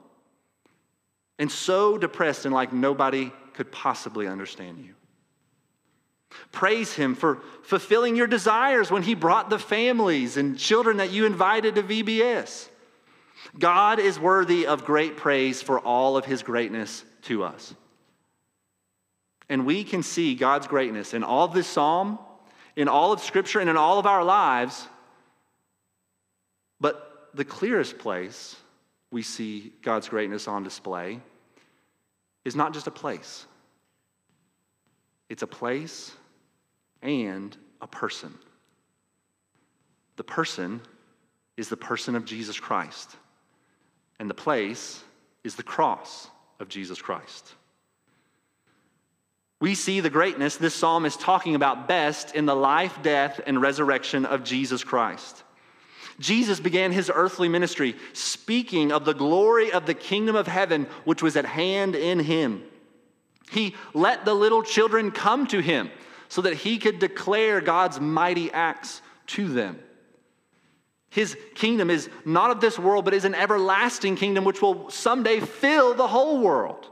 and 1.39 1.51
so 1.51 1.99
depressed 1.99 2.47
and 2.47 2.55
like 2.55 2.73
nobody 2.73 3.33
could 3.53 3.71
possibly 3.71 4.27
understand 4.27 4.79
you. 4.79 4.95
Praise 6.53 6.95
Him 6.95 7.15
for 7.15 7.41
fulfilling 7.63 8.17
your 8.17 8.27
desires 8.27 8.91
when 8.91 9.03
He 9.03 9.15
brought 9.15 9.51
the 9.51 9.59
families 9.59 10.37
and 10.37 10.59
children 10.59 10.99
that 10.99 11.11
you 11.11 11.27
invited 11.27 11.75
to 11.75 11.83
VBS. 11.83 12.69
God 13.59 13.99
is 13.99 14.19
worthy 14.19 14.67
of 14.67 14.85
great 14.85 15.17
praise 15.17 15.63
for 15.63 15.79
all 15.79 16.17
of 16.17 16.25
his 16.25 16.43
greatness 16.43 17.05
to 17.23 17.45
us. 17.45 17.75
And 19.49 19.67
we 19.67 19.85
can 19.85 20.03
see 20.03 20.35
God's 20.35 20.67
greatness 20.67 21.15
in 21.15 21.23
all 21.23 21.45
of 21.45 21.53
this 21.53 21.67
psalm, 21.67 22.19
in 22.77 22.89
all 22.89 23.13
of 23.13 23.21
Scripture, 23.21 23.61
and 23.61 23.69
in 23.69 23.77
all 23.77 23.99
of 23.99 24.07
our 24.07 24.25
lives. 24.25 24.89
But 26.81 27.31
the 27.35 27.45
clearest 27.45 27.99
place 27.99 28.57
we 29.11 29.23
see 29.23 29.73
God's 29.83 30.09
greatness 30.09 30.49
on 30.49 30.65
display 30.65 31.21
is 32.45 32.57
not 32.57 32.73
just 32.73 32.87
a 32.87 32.91
place, 32.91 33.47
it's 35.29 35.43
a 35.43 35.47
place 35.47 36.13
and 37.05 37.57
a 37.81 37.87
person. 37.87 38.35
The 40.17 40.25
person 40.25 40.81
is 41.57 41.69
the 41.69 41.77
person 41.77 42.17
of 42.17 42.25
Jesus 42.25 42.59
Christ. 42.59 43.15
And 44.19 44.29
the 44.29 44.35
place 44.35 45.05
is 45.45 45.55
the 45.55 45.63
cross 45.63 46.29
of 46.59 46.69
Jesus 46.69 47.01
Christ. 47.01 47.55
We 49.61 49.75
see 49.75 50.01
the 50.01 50.11
greatness 50.11 50.57
this 50.57 50.75
psalm 50.75 51.05
is 51.05 51.17
talking 51.17 51.55
about 51.55 51.87
best 51.89 52.35
in 52.35 52.47
the 52.47 52.57
life, 52.57 52.99
death, 53.03 53.41
and 53.47 53.61
resurrection 53.61 54.25
of 54.25 54.45
Jesus 54.45 54.83
Christ. 54.83 55.43
Jesus 56.19 56.61
began 56.61 56.93
his 56.93 57.11
earthly 57.13 57.49
ministry 57.49 57.97
speaking 58.13 58.93
of 58.93 59.05
the 59.05 59.15
glory 59.15 59.73
of 59.73 59.87
the 59.87 59.95
kingdom 59.95 60.37
of 60.37 60.47
heaven, 60.47 60.87
which 61.05 61.23
was 61.23 61.37
at 61.37 61.45
hand 61.45 61.97
in 61.97 62.21
him. 62.21 62.63
He 63.51 63.75
let 63.95 64.25
the 64.25 64.35
little 64.35 64.63
children 64.63 65.11
come 65.11 65.47
to 65.49 65.61
him 65.61 65.91
so 66.35 66.43
that 66.43 66.55
he 66.55 66.79
could 66.79 66.99
declare 66.99 67.61
God's 67.61 68.01
mighty 68.01 68.51
acts 68.51 69.01
to 69.29 69.47
them. 69.47 69.79
His 71.09 71.37
kingdom 71.55 71.91
is 71.91 72.11
not 72.25 72.51
of 72.51 72.61
this 72.61 72.77
world, 72.77 73.05
but 73.05 73.15
is 73.15 73.25
an 73.25 73.37
everlasting 73.37 74.17
kingdom 74.17 74.43
which 74.43 74.61
will 74.61 74.91
someday 74.91 75.39
fill 75.39 75.95
the 75.95 76.09
whole 76.09 76.41
world. 76.41 76.89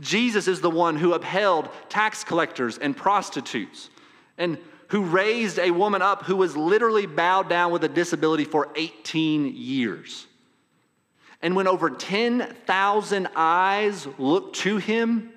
Jesus 0.00 0.48
is 0.48 0.62
the 0.62 0.70
one 0.70 0.96
who 0.96 1.12
upheld 1.12 1.68
tax 1.90 2.24
collectors 2.24 2.78
and 2.78 2.96
prostitutes 2.96 3.90
and 4.38 4.56
who 4.88 5.02
raised 5.02 5.58
a 5.58 5.70
woman 5.70 6.00
up 6.00 6.22
who 6.22 6.36
was 6.36 6.56
literally 6.56 7.04
bowed 7.04 7.50
down 7.50 7.70
with 7.70 7.84
a 7.84 7.88
disability 7.88 8.46
for 8.46 8.70
18 8.76 9.54
years. 9.54 10.26
And 11.42 11.54
when 11.54 11.68
over 11.68 11.90
10,000 11.90 13.28
eyes 13.36 14.08
looked 14.16 14.56
to 14.60 14.78
him, 14.78 15.34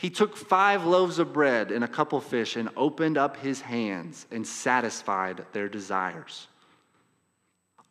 he 0.00 0.08
took 0.08 0.34
five 0.34 0.86
loaves 0.86 1.18
of 1.18 1.30
bread 1.30 1.70
and 1.70 1.84
a 1.84 1.88
couple 1.88 2.22
fish 2.22 2.56
and 2.56 2.70
opened 2.74 3.18
up 3.18 3.36
his 3.36 3.60
hands 3.60 4.26
and 4.30 4.46
satisfied 4.46 5.44
their 5.52 5.68
desires. 5.68 6.48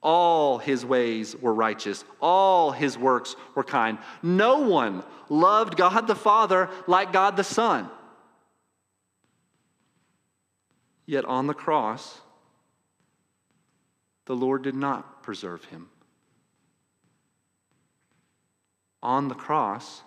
All 0.02 0.58
his 0.58 0.84
ways 0.84 1.36
were 1.36 1.54
righteous. 1.54 2.04
All 2.20 2.72
his 2.72 2.98
works 2.98 3.36
were 3.54 3.64
kind. 3.64 4.00
No 4.24 4.62
one 4.62 5.04
loved 5.30 5.78
God 5.78 6.08
the 6.08 6.16
Father 6.16 6.72
like 6.88 7.14
God 7.14 7.38
the 7.38 7.44
Son. 7.44 7.88
Yet 11.06 11.26
on 11.26 11.46
the 11.46 11.54
cross, 11.54 12.22
the 14.26 14.36
Lord 14.36 14.64
did 14.64 14.76
not 14.76 15.22
preserve 15.22 15.64
him. 15.66 15.90
On 19.04 19.28
the 19.28 19.36
cross, 19.36 20.02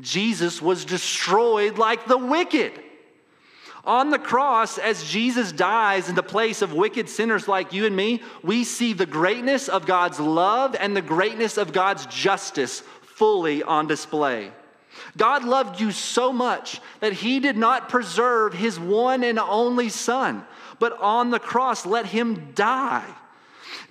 Jesus 0.00 0.62
was 0.62 0.84
destroyed 0.84 1.78
like 1.78 2.06
the 2.06 2.18
wicked. 2.18 2.72
On 3.84 4.10
the 4.10 4.18
cross, 4.18 4.76
as 4.76 5.04
Jesus 5.04 5.50
dies 5.50 6.08
in 6.08 6.14
the 6.14 6.22
place 6.22 6.62
of 6.62 6.72
wicked 6.72 7.08
sinners 7.08 7.48
like 7.48 7.72
you 7.72 7.86
and 7.86 7.96
me, 7.96 8.22
we 8.42 8.64
see 8.64 8.92
the 8.92 9.06
greatness 9.06 9.68
of 9.68 9.86
God's 9.86 10.20
love 10.20 10.76
and 10.78 10.96
the 10.96 11.02
greatness 11.02 11.56
of 11.56 11.72
God's 11.72 12.04
justice 12.06 12.80
fully 13.02 13.62
on 13.62 13.86
display. 13.86 14.52
God 15.16 15.44
loved 15.44 15.80
you 15.80 15.90
so 15.92 16.32
much 16.32 16.80
that 17.00 17.12
he 17.12 17.40
did 17.40 17.56
not 17.56 17.88
preserve 17.88 18.52
his 18.52 18.78
one 18.78 19.22
and 19.24 19.38
only 19.38 19.88
son, 19.88 20.44
but 20.78 20.98
on 21.00 21.30
the 21.30 21.40
cross 21.40 21.86
let 21.86 22.06
him 22.06 22.52
die 22.54 23.06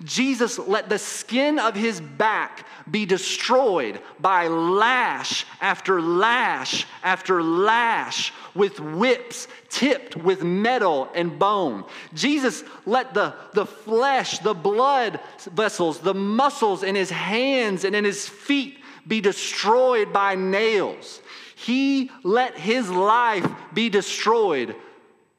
Jesus 0.04 0.58
let 0.58 0.88
the 0.88 0.98
skin 0.98 1.58
of 1.58 1.74
his 1.74 2.00
back 2.00 2.66
be 2.90 3.04
destroyed 3.04 4.00
by 4.20 4.48
lash 4.48 5.44
after 5.60 6.00
lash 6.00 6.86
after 7.02 7.42
lash 7.42 8.32
with 8.54 8.80
whips 8.80 9.48
tipped 9.68 10.16
with 10.16 10.42
metal 10.42 11.08
and 11.14 11.38
bone. 11.38 11.84
Jesus 12.14 12.64
let 12.86 13.12
the, 13.14 13.34
the 13.54 13.66
flesh, 13.66 14.38
the 14.38 14.54
blood 14.54 15.20
vessels, 15.52 15.98
the 15.98 16.14
muscles 16.14 16.82
in 16.82 16.94
his 16.94 17.10
hands 17.10 17.84
and 17.84 17.94
in 17.94 18.04
his 18.04 18.28
feet 18.28 18.78
be 19.06 19.20
destroyed 19.20 20.12
by 20.12 20.34
nails. 20.34 21.20
He 21.56 22.10
let 22.22 22.56
his 22.56 22.88
life 22.88 23.46
be 23.74 23.88
destroyed 23.88 24.76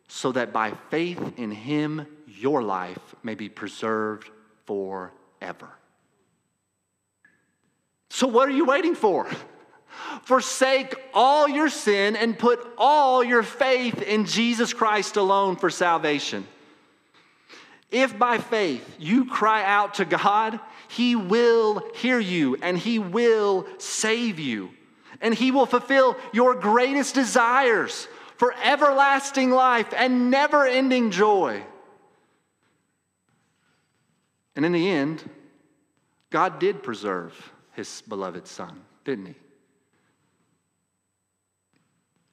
so 0.08 0.32
that 0.34 0.52
by 0.52 0.74
faith 0.90 1.34
in 1.38 1.52
him, 1.52 2.06
your 2.28 2.62
life 2.64 3.09
may 3.24 3.36
be 3.36 3.50
preserved 3.50 4.30
forever. 4.66 5.70
So, 8.10 8.28
what 8.28 8.50
are 8.50 8.54
you 8.54 8.66
waiting 8.66 8.96
for? 8.96 9.28
Forsake 10.24 10.96
all 11.14 11.48
your 11.48 11.70
sin 11.70 12.16
and 12.16 12.38
put 12.38 12.66
all 12.78 13.24
your 13.24 13.44
faith 13.44 14.02
in 14.02 14.26
Jesus 14.26 14.74
Christ 14.74 15.16
alone 15.16 15.56
for 15.56 15.70
salvation. 15.70 16.48
If 17.92 18.18
by 18.18 18.38
faith 18.38 18.98
you 19.00 19.26
cry 19.26 19.64
out 19.64 19.96
to 19.96 20.06
God, 20.06 20.60
He 20.88 21.16
will 21.16 21.84
hear 21.96 22.20
you 22.20 22.58
and 22.62 22.78
He 22.78 23.00
will 23.00 23.66
save 23.78 24.40
you. 24.40 24.70
And 25.22 25.34
He 25.34 25.52
will 25.52 25.66
fulfill 25.66 26.16
your 26.32 26.56
greatest 26.56 27.16
desires 27.16 28.08
for 28.38 28.54
everlasting 28.64 29.52
life 29.52 29.94
and 29.96 30.32
never 30.32 30.66
ending 30.66 31.12
joy. 31.12 31.64
And 34.60 34.66
in 34.66 34.74
the 34.74 34.90
end, 34.90 35.24
God 36.32 36.60
did 36.60 36.84
preserve 36.84 37.54
his 37.78 38.04
beloved 38.10 38.46
son, 38.46 38.82
didn't 39.06 39.28
he? 39.28 39.36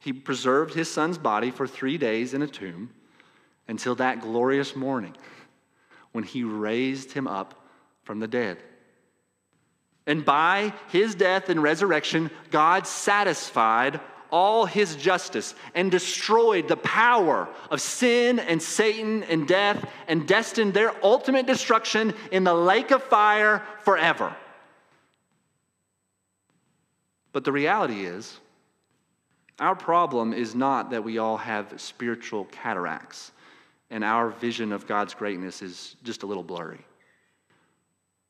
He 0.01 0.13
preserved 0.13 0.75
his 0.75 0.91
son's 0.91 1.19
body 1.19 1.53
for 1.53 1.69
three 1.69 1.97
days 1.99 2.35
in 2.35 2.43
a 2.43 2.49
tomb 2.49 2.91
until 3.69 3.95
that 3.95 4.23
glorious 4.23 4.75
morning 4.75 5.17
when 6.11 6.25
he 6.25 6.43
raised 6.43 7.13
him 7.13 7.29
up 7.29 7.65
from 8.03 8.19
the 8.19 8.27
dead. 8.27 8.59
And 10.05 10.25
by 10.25 10.73
his 10.89 11.15
death 11.15 11.49
and 11.49 11.63
resurrection, 11.63 12.33
God 12.51 12.89
satisfied 12.89 14.01
all 14.31 14.67
his 14.67 14.97
justice 14.97 15.55
and 15.75 15.91
destroyed 15.91 16.69
the 16.69 16.77
power 16.77 17.49
of 17.71 17.81
sin 17.81 18.39
and 18.39 18.61
Satan 18.63 19.23
and 19.25 19.47
death 19.47 19.89
and 20.09 20.27
destined 20.27 20.75
their 20.75 20.93
ultimate 21.05 21.47
destruction 21.47 22.15
in 22.31 22.45
the 22.45 22.55
lake 22.55 22.91
of 22.91 23.03
fire 23.03 23.63
forever. 23.81 24.35
But 27.33 27.45
the 27.45 27.53
reality 27.53 28.05
is, 28.05 28.39
our 29.59 29.75
problem 29.75 30.33
is 30.33 30.55
not 30.55 30.91
that 30.91 31.05
we 31.05 31.19
all 31.19 31.37
have 31.37 31.81
spiritual 31.81 32.47
cataracts 32.47 33.33
and 33.91 34.03
our 34.03 34.31
vision 34.31 34.73
of 34.73 34.87
God's 34.87 35.15
greatness 35.15 35.63
is 35.63 35.97
just 36.03 36.23
a 36.23 36.27
little 36.27 36.43
blurry. 36.43 36.85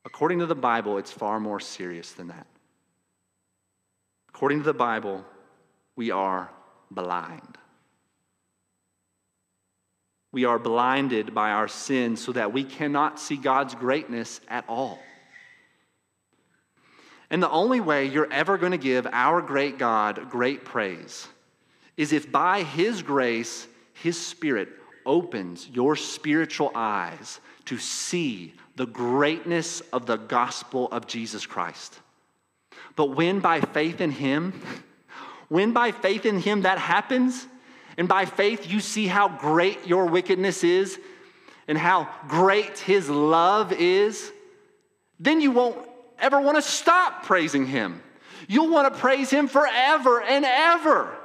According 0.05 0.41
to 0.41 0.47
the 0.47 0.55
Bible, 0.55 0.99
it's 0.99 1.11
far 1.11 1.41
more 1.41 1.61
serious 1.61 2.13
than 2.13 2.29
that. 2.29 2.47
According 4.29 4.59
to 4.59 4.65
the 4.65 4.75
Bible, 4.75 5.25
we 5.97 6.11
are 6.11 6.51
blind. 6.91 7.59
We 10.33 10.45
are 10.45 10.59
blinded 10.59 11.35
by 11.35 11.51
our 11.51 11.67
sin 11.67 12.17
so 12.17 12.33
that 12.33 12.53
we 12.53 12.63
cannot 12.63 13.19
see 13.19 13.37
God's 13.37 13.75
greatness 13.75 14.41
at 14.49 14.67
all. 14.69 14.99
And 17.31 17.43
the 17.43 17.51
only 17.51 17.81
way 17.81 18.07
you're 18.07 18.33
ever 18.33 18.59
going 18.59 18.73
to 18.73 18.79
give 18.79 19.07
our 19.11 19.41
great 19.41 19.79
God 19.79 20.31
great 20.31 20.65
praise 20.65 21.27
is 21.97 22.13
if 22.13 22.31
by 22.31 22.63
His 22.63 23.03
grace, 23.03 23.67
His 23.95 24.21
Spirit 24.21 24.69
opens 25.07 25.69
your 25.69 25.97
spiritual 25.97 26.71
eyes 26.75 27.41
to 27.65 27.79
see 27.79 28.53
the 28.77 28.87
greatness 28.87 29.81
of 29.93 30.07
the 30.07 30.17
gospel 30.17 30.89
of 30.93 31.07
Jesus 31.07 31.47
Christ. 31.47 31.99
But 32.95 33.17
when 33.17 33.41
by 33.41 33.61
faith 33.61 34.01
in 34.01 34.11
Him, 34.11 34.61
when 35.49 35.73
by 35.73 35.93
faith 35.93 36.27
in 36.27 36.39
Him 36.39 36.63
that 36.63 36.79
happens, 36.79 37.47
and 37.97 38.09
by 38.09 38.25
faith 38.25 38.71
you 38.71 38.81
see 38.81 39.07
how 39.07 39.29
great 39.29 39.87
your 39.87 40.07
wickedness 40.07 40.65
is 40.65 40.99
and 41.69 41.79
how 41.79 42.09
great 42.29 42.79
His 42.79 43.09
love 43.09 43.73
is, 43.73 44.33
then 45.19 45.41
you 45.41 45.51
won't 45.51 45.79
ever 46.19 46.41
want 46.41 46.57
to 46.57 46.63
stop 46.63 47.25
praising 47.25 47.67
Him. 47.67 48.03
You'll 48.49 48.71
want 48.71 48.93
to 48.93 49.01
praise 49.01 49.31
Him 49.31 49.49
forever 49.49 50.23
and 50.23 50.45
ever. 50.45 51.17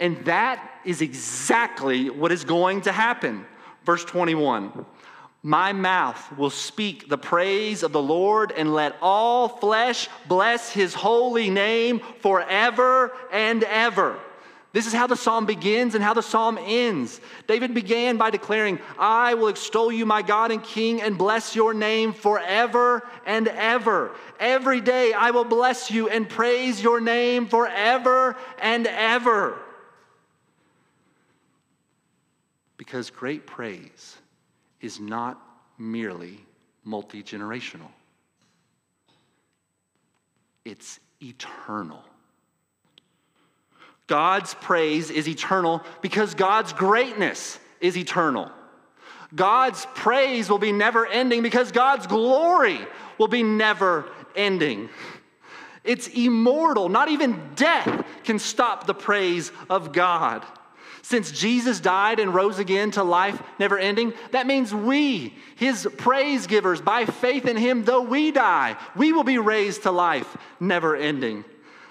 And 0.00 0.24
that 0.24 0.80
is 0.84 1.00
exactly 1.00 2.10
what 2.10 2.32
is 2.32 2.44
going 2.44 2.82
to 2.82 2.92
happen. 2.92 3.46
Verse 3.84 4.04
21 4.04 4.86
My 5.46 5.74
mouth 5.74 6.38
will 6.38 6.48
speak 6.48 7.10
the 7.10 7.18
praise 7.18 7.82
of 7.82 7.92
the 7.92 8.02
Lord, 8.02 8.50
and 8.50 8.72
let 8.72 8.96
all 9.02 9.46
flesh 9.46 10.08
bless 10.26 10.72
his 10.72 10.94
holy 10.94 11.50
name 11.50 12.00
forever 12.20 13.12
and 13.30 13.62
ever. 13.62 14.18
This 14.72 14.86
is 14.86 14.94
how 14.94 15.06
the 15.06 15.16
psalm 15.16 15.44
begins 15.44 15.94
and 15.94 16.02
how 16.02 16.14
the 16.14 16.22
psalm 16.22 16.58
ends. 16.58 17.20
David 17.46 17.74
began 17.74 18.16
by 18.16 18.30
declaring, 18.30 18.78
I 18.98 19.34
will 19.34 19.48
extol 19.48 19.92
you, 19.92 20.06
my 20.06 20.22
God 20.22 20.50
and 20.50 20.64
King, 20.64 21.02
and 21.02 21.18
bless 21.18 21.54
your 21.54 21.74
name 21.74 22.14
forever 22.14 23.06
and 23.26 23.46
ever. 23.48 24.12
Every 24.40 24.80
day 24.80 25.12
I 25.12 25.30
will 25.30 25.44
bless 25.44 25.90
you 25.90 26.08
and 26.08 26.26
praise 26.26 26.82
your 26.82 27.02
name 27.02 27.48
forever 27.48 28.34
and 28.58 28.86
ever. 28.86 29.58
Because 32.78 33.10
great 33.10 33.46
praise 33.46 34.16
is 34.84 35.00
not 35.00 35.40
merely 35.78 36.38
multi 36.84 37.22
generational, 37.22 37.90
it's 40.64 41.00
eternal. 41.22 42.04
God's 44.06 44.52
praise 44.52 45.10
is 45.10 45.26
eternal 45.26 45.82
because 46.02 46.34
God's 46.34 46.74
greatness 46.74 47.58
is 47.80 47.96
eternal. 47.96 48.50
God's 49.34 49.86
praise 49.94 50.50
will 50.50 50.58
be 50.58 50.72
never 50.72 51.06
ending 51.06 51.42
because 51.42 51.72
God's 51.72 52.06
glory 52.06 52.78
will 53.16 53.28
be 53.28 53.42
never 53.42 54.04
ending. 54.36 54.90
It's 55.84 56.06
immortal. 56.08 56.90
Not 56.90 57.08
even 57.08 57.40
death 57.54 58.04
can 58.24 58.38
stop 58.38 58.86
the 58.86 58.94
praise 58.94 59.50
of 59.70 59.92
God. 59.92 60.44
Since 61.02 61.32
Jesus 61.32 61.80
died 61.80 62.18
and 62.18 62.34
rose 62.34 62.58
again 62.58 62.90
to 62.92 63.04
life 63.04 63.42
never 63.58 63.78
ending, 63.78 64.12
that 64.30 64.46
means 64.46 64.74
we, 64.74 65.34
his 65.56 65.88
praise 65.98 66.46
givers, 66.46 66.80
by 66.80 67.04
faith 67.04 67.46
in 67.46 67.56
him, 67.56 67.84
though 67.84 68.02
we 68.02 68.30
die, 68.30 68.76
we 68.96 69.12
will 69.12 69.24
be 69.24 69.38
raised 69.38 69.82
to 69.82 69.90
life 69.90 70.36
never 70.60 70.96
ending. 70.96 71.44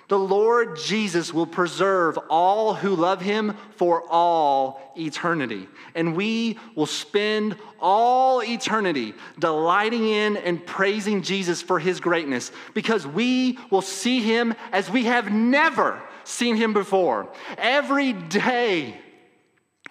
The 0.10 0.20
Lord 0.20 0.78
Jesus 0.78 1.34
will 1.34 1.48
preserve 1.48 2.20
all 2.30 2.74
who 2.74 2.96
love 2.96 3.22
him 3.22 3.56
for 3.78 4.04
all 4.10 4.94
eternity. 4.98 5.68
And 5.96 6.16
we 6.16 6.60
will 6.76 6.86
spend 6.86 7.56
all 7.80 8.44
eternity 8.44 9.13
delighting 9.39 10.08
in 10.08 10.38
and 10.38 10.63
praising 10.66 11.22
Jesus 11.22 11.62
for 11.62 11.80
his 11.80 12.00
greatness 12.00 12.52
because 12.74 13.08
we 13.08 13.58
will 13.72 13.82
see 13.82 14.22
him 14.22 14.54
as 14.72 14.89
we 14.89 15.06
have 15.06 15.32
never 15.32 16.02
seen 16.24 16.56
him 16.56 16.74
before. 16.74 17.30
Every 17.58 18.14
day, 18.14 19.00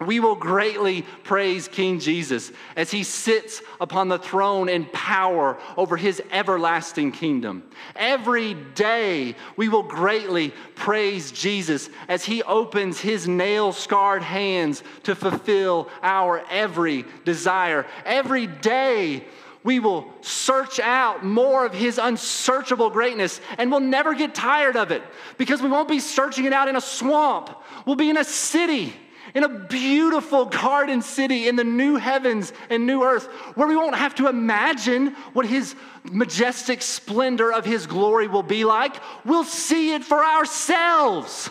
we 0.01 0.21
will 0.21 0.35
greatly 0.35 1.03
praise 1.23 1.69
King 1.69 2.01
Jesus 2.01 2.51
as 2.77 2.91
he 2.91 3.05
sits 3.05 3.63
upon 3.81 4.09
the 4.09 4.19
throne 4.19 4.69
in 4.69 4.87
power 4.87 5.59
over 5.77 5.97
his 5.97 6.23
everlasting 6.31 7.13
kingdom. 7.13 7.63
Every 7.95 8.55
day, 8.55 9.37
we 9.57 9.69
will 9.69 9.83
greatly 9.83 10.53
praise 10.75 11.31
Jesus 11.31 11.91
as 12.09 12.25
he 12.25 12.43
opens 12.43 13.01
his 13.01 13.29
nail 13.29 13.73
scarred 13.73 14.23
hands 14.23 14.83
to 15.05 15.15
fulfill 15.15 15.89
our 16.03 16.43
every 16.51 17.05
desire. 17.25 17.87
Every 18.05 18.47
day, 18.47 19.25
we 19.65 19.79
will 19.79 20.13
search 20.21 20.81
out 20.81 21.25
more 21.25 21.65
of 21.65 21.73
his 21.73 21.99
unsearchable 21.99 22.91
greatness 22.91 23.41
and 23.59 23.71
we'll 23.71 23.81
never 23.81 24.15
get 24.15 24.35
tired 24.35 24.77
of 24.77 24.91
it 24.91 25.03
because 25.39 25.63
we 25.63 25.69
won't 25.69 25.89
be 25.89 26.01
searching 26.01 26.45
it 26.45 26.53
out 26.53 26.69
in 26.69 26.77
a 26.77 26.81
swamp. 26.81 27.51
We'll 27.87 27.97
be 27.97 28.11
in 28.11 28.17
a 28.17 28.25
city 28.25 28.93
in 29.35 29.45
a 29.45 29.49
beautiful 29.49 30.45
garden 30.45 31.01
city 31.01 31.49
in 31.49 31.57
the 31.57 31.65
new 31.65 31.97
heavens 31.97 32.53
and 32.71 32.87
new 32.87 33.03
earth 33.03 33.27
where 33.55 33.69
we 33.69 33.77
won't 33.77 33.95
have 33.95 34.15
to 34.17 34.29
imagine 34.29 35.09
what 35.33 35.47
his 35.47 35.75
majestic 36.05 36.83
splendor 36.83 37.53
of 37.53 37.65
his 37.65 37.87
glory 37.87 38.29
will 38.29 38.43
be 38.43 38.65
like. 38.65 38.97
We'll 39.25 39.45
see 39.45 39.95
it 39.95 40.05
for 40.05 40.23
ourselves 40.23 41.51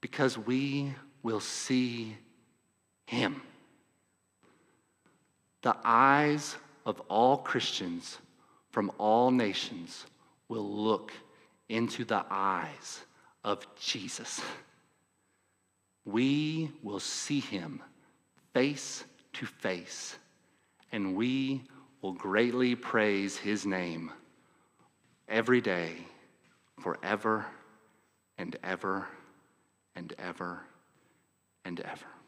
because 0.00 0.38
we 0.38 0.94
will 1.22 1.40
see 1.40 2.16
him. 3.06 3.42
The 5.62 5.76
eyes 5.84 6.56
of 6.84 7.00
all 7.08 7.38
Christians 7.38 8.18
from 8.70 8.90
all 8.98 9.30
nations 9.30 10.06
will 10.48 10.68
look 10.68 11.12
into 11.68 12.04
the 12.04 12.24
eyes 12.30 13.00
of 13.44 13.66
Jesus 13.76 14.40
we 16.04 16.70
will 16.82 17.00
see 17.00 17.40
him 17.40 17.82
face 18.52 19.04
to 19.34 19.46
face, 19.46 20.16
and 20.90 21.14
we 21.16 21.62
will 22.00 22.12
greatly 22.12 22.74
praise 22.74 23.36
his 23.36 23.64
name 23.64 24.12
every 25.28 25.60
day, 25.60 25.94
forever 26.80 27.46
and 28.36 28.56
ever 28.62 29.06
and 29.94 30.12
ever 30.18 30.60
and 31.64 31.80
ever. 31.80 32.21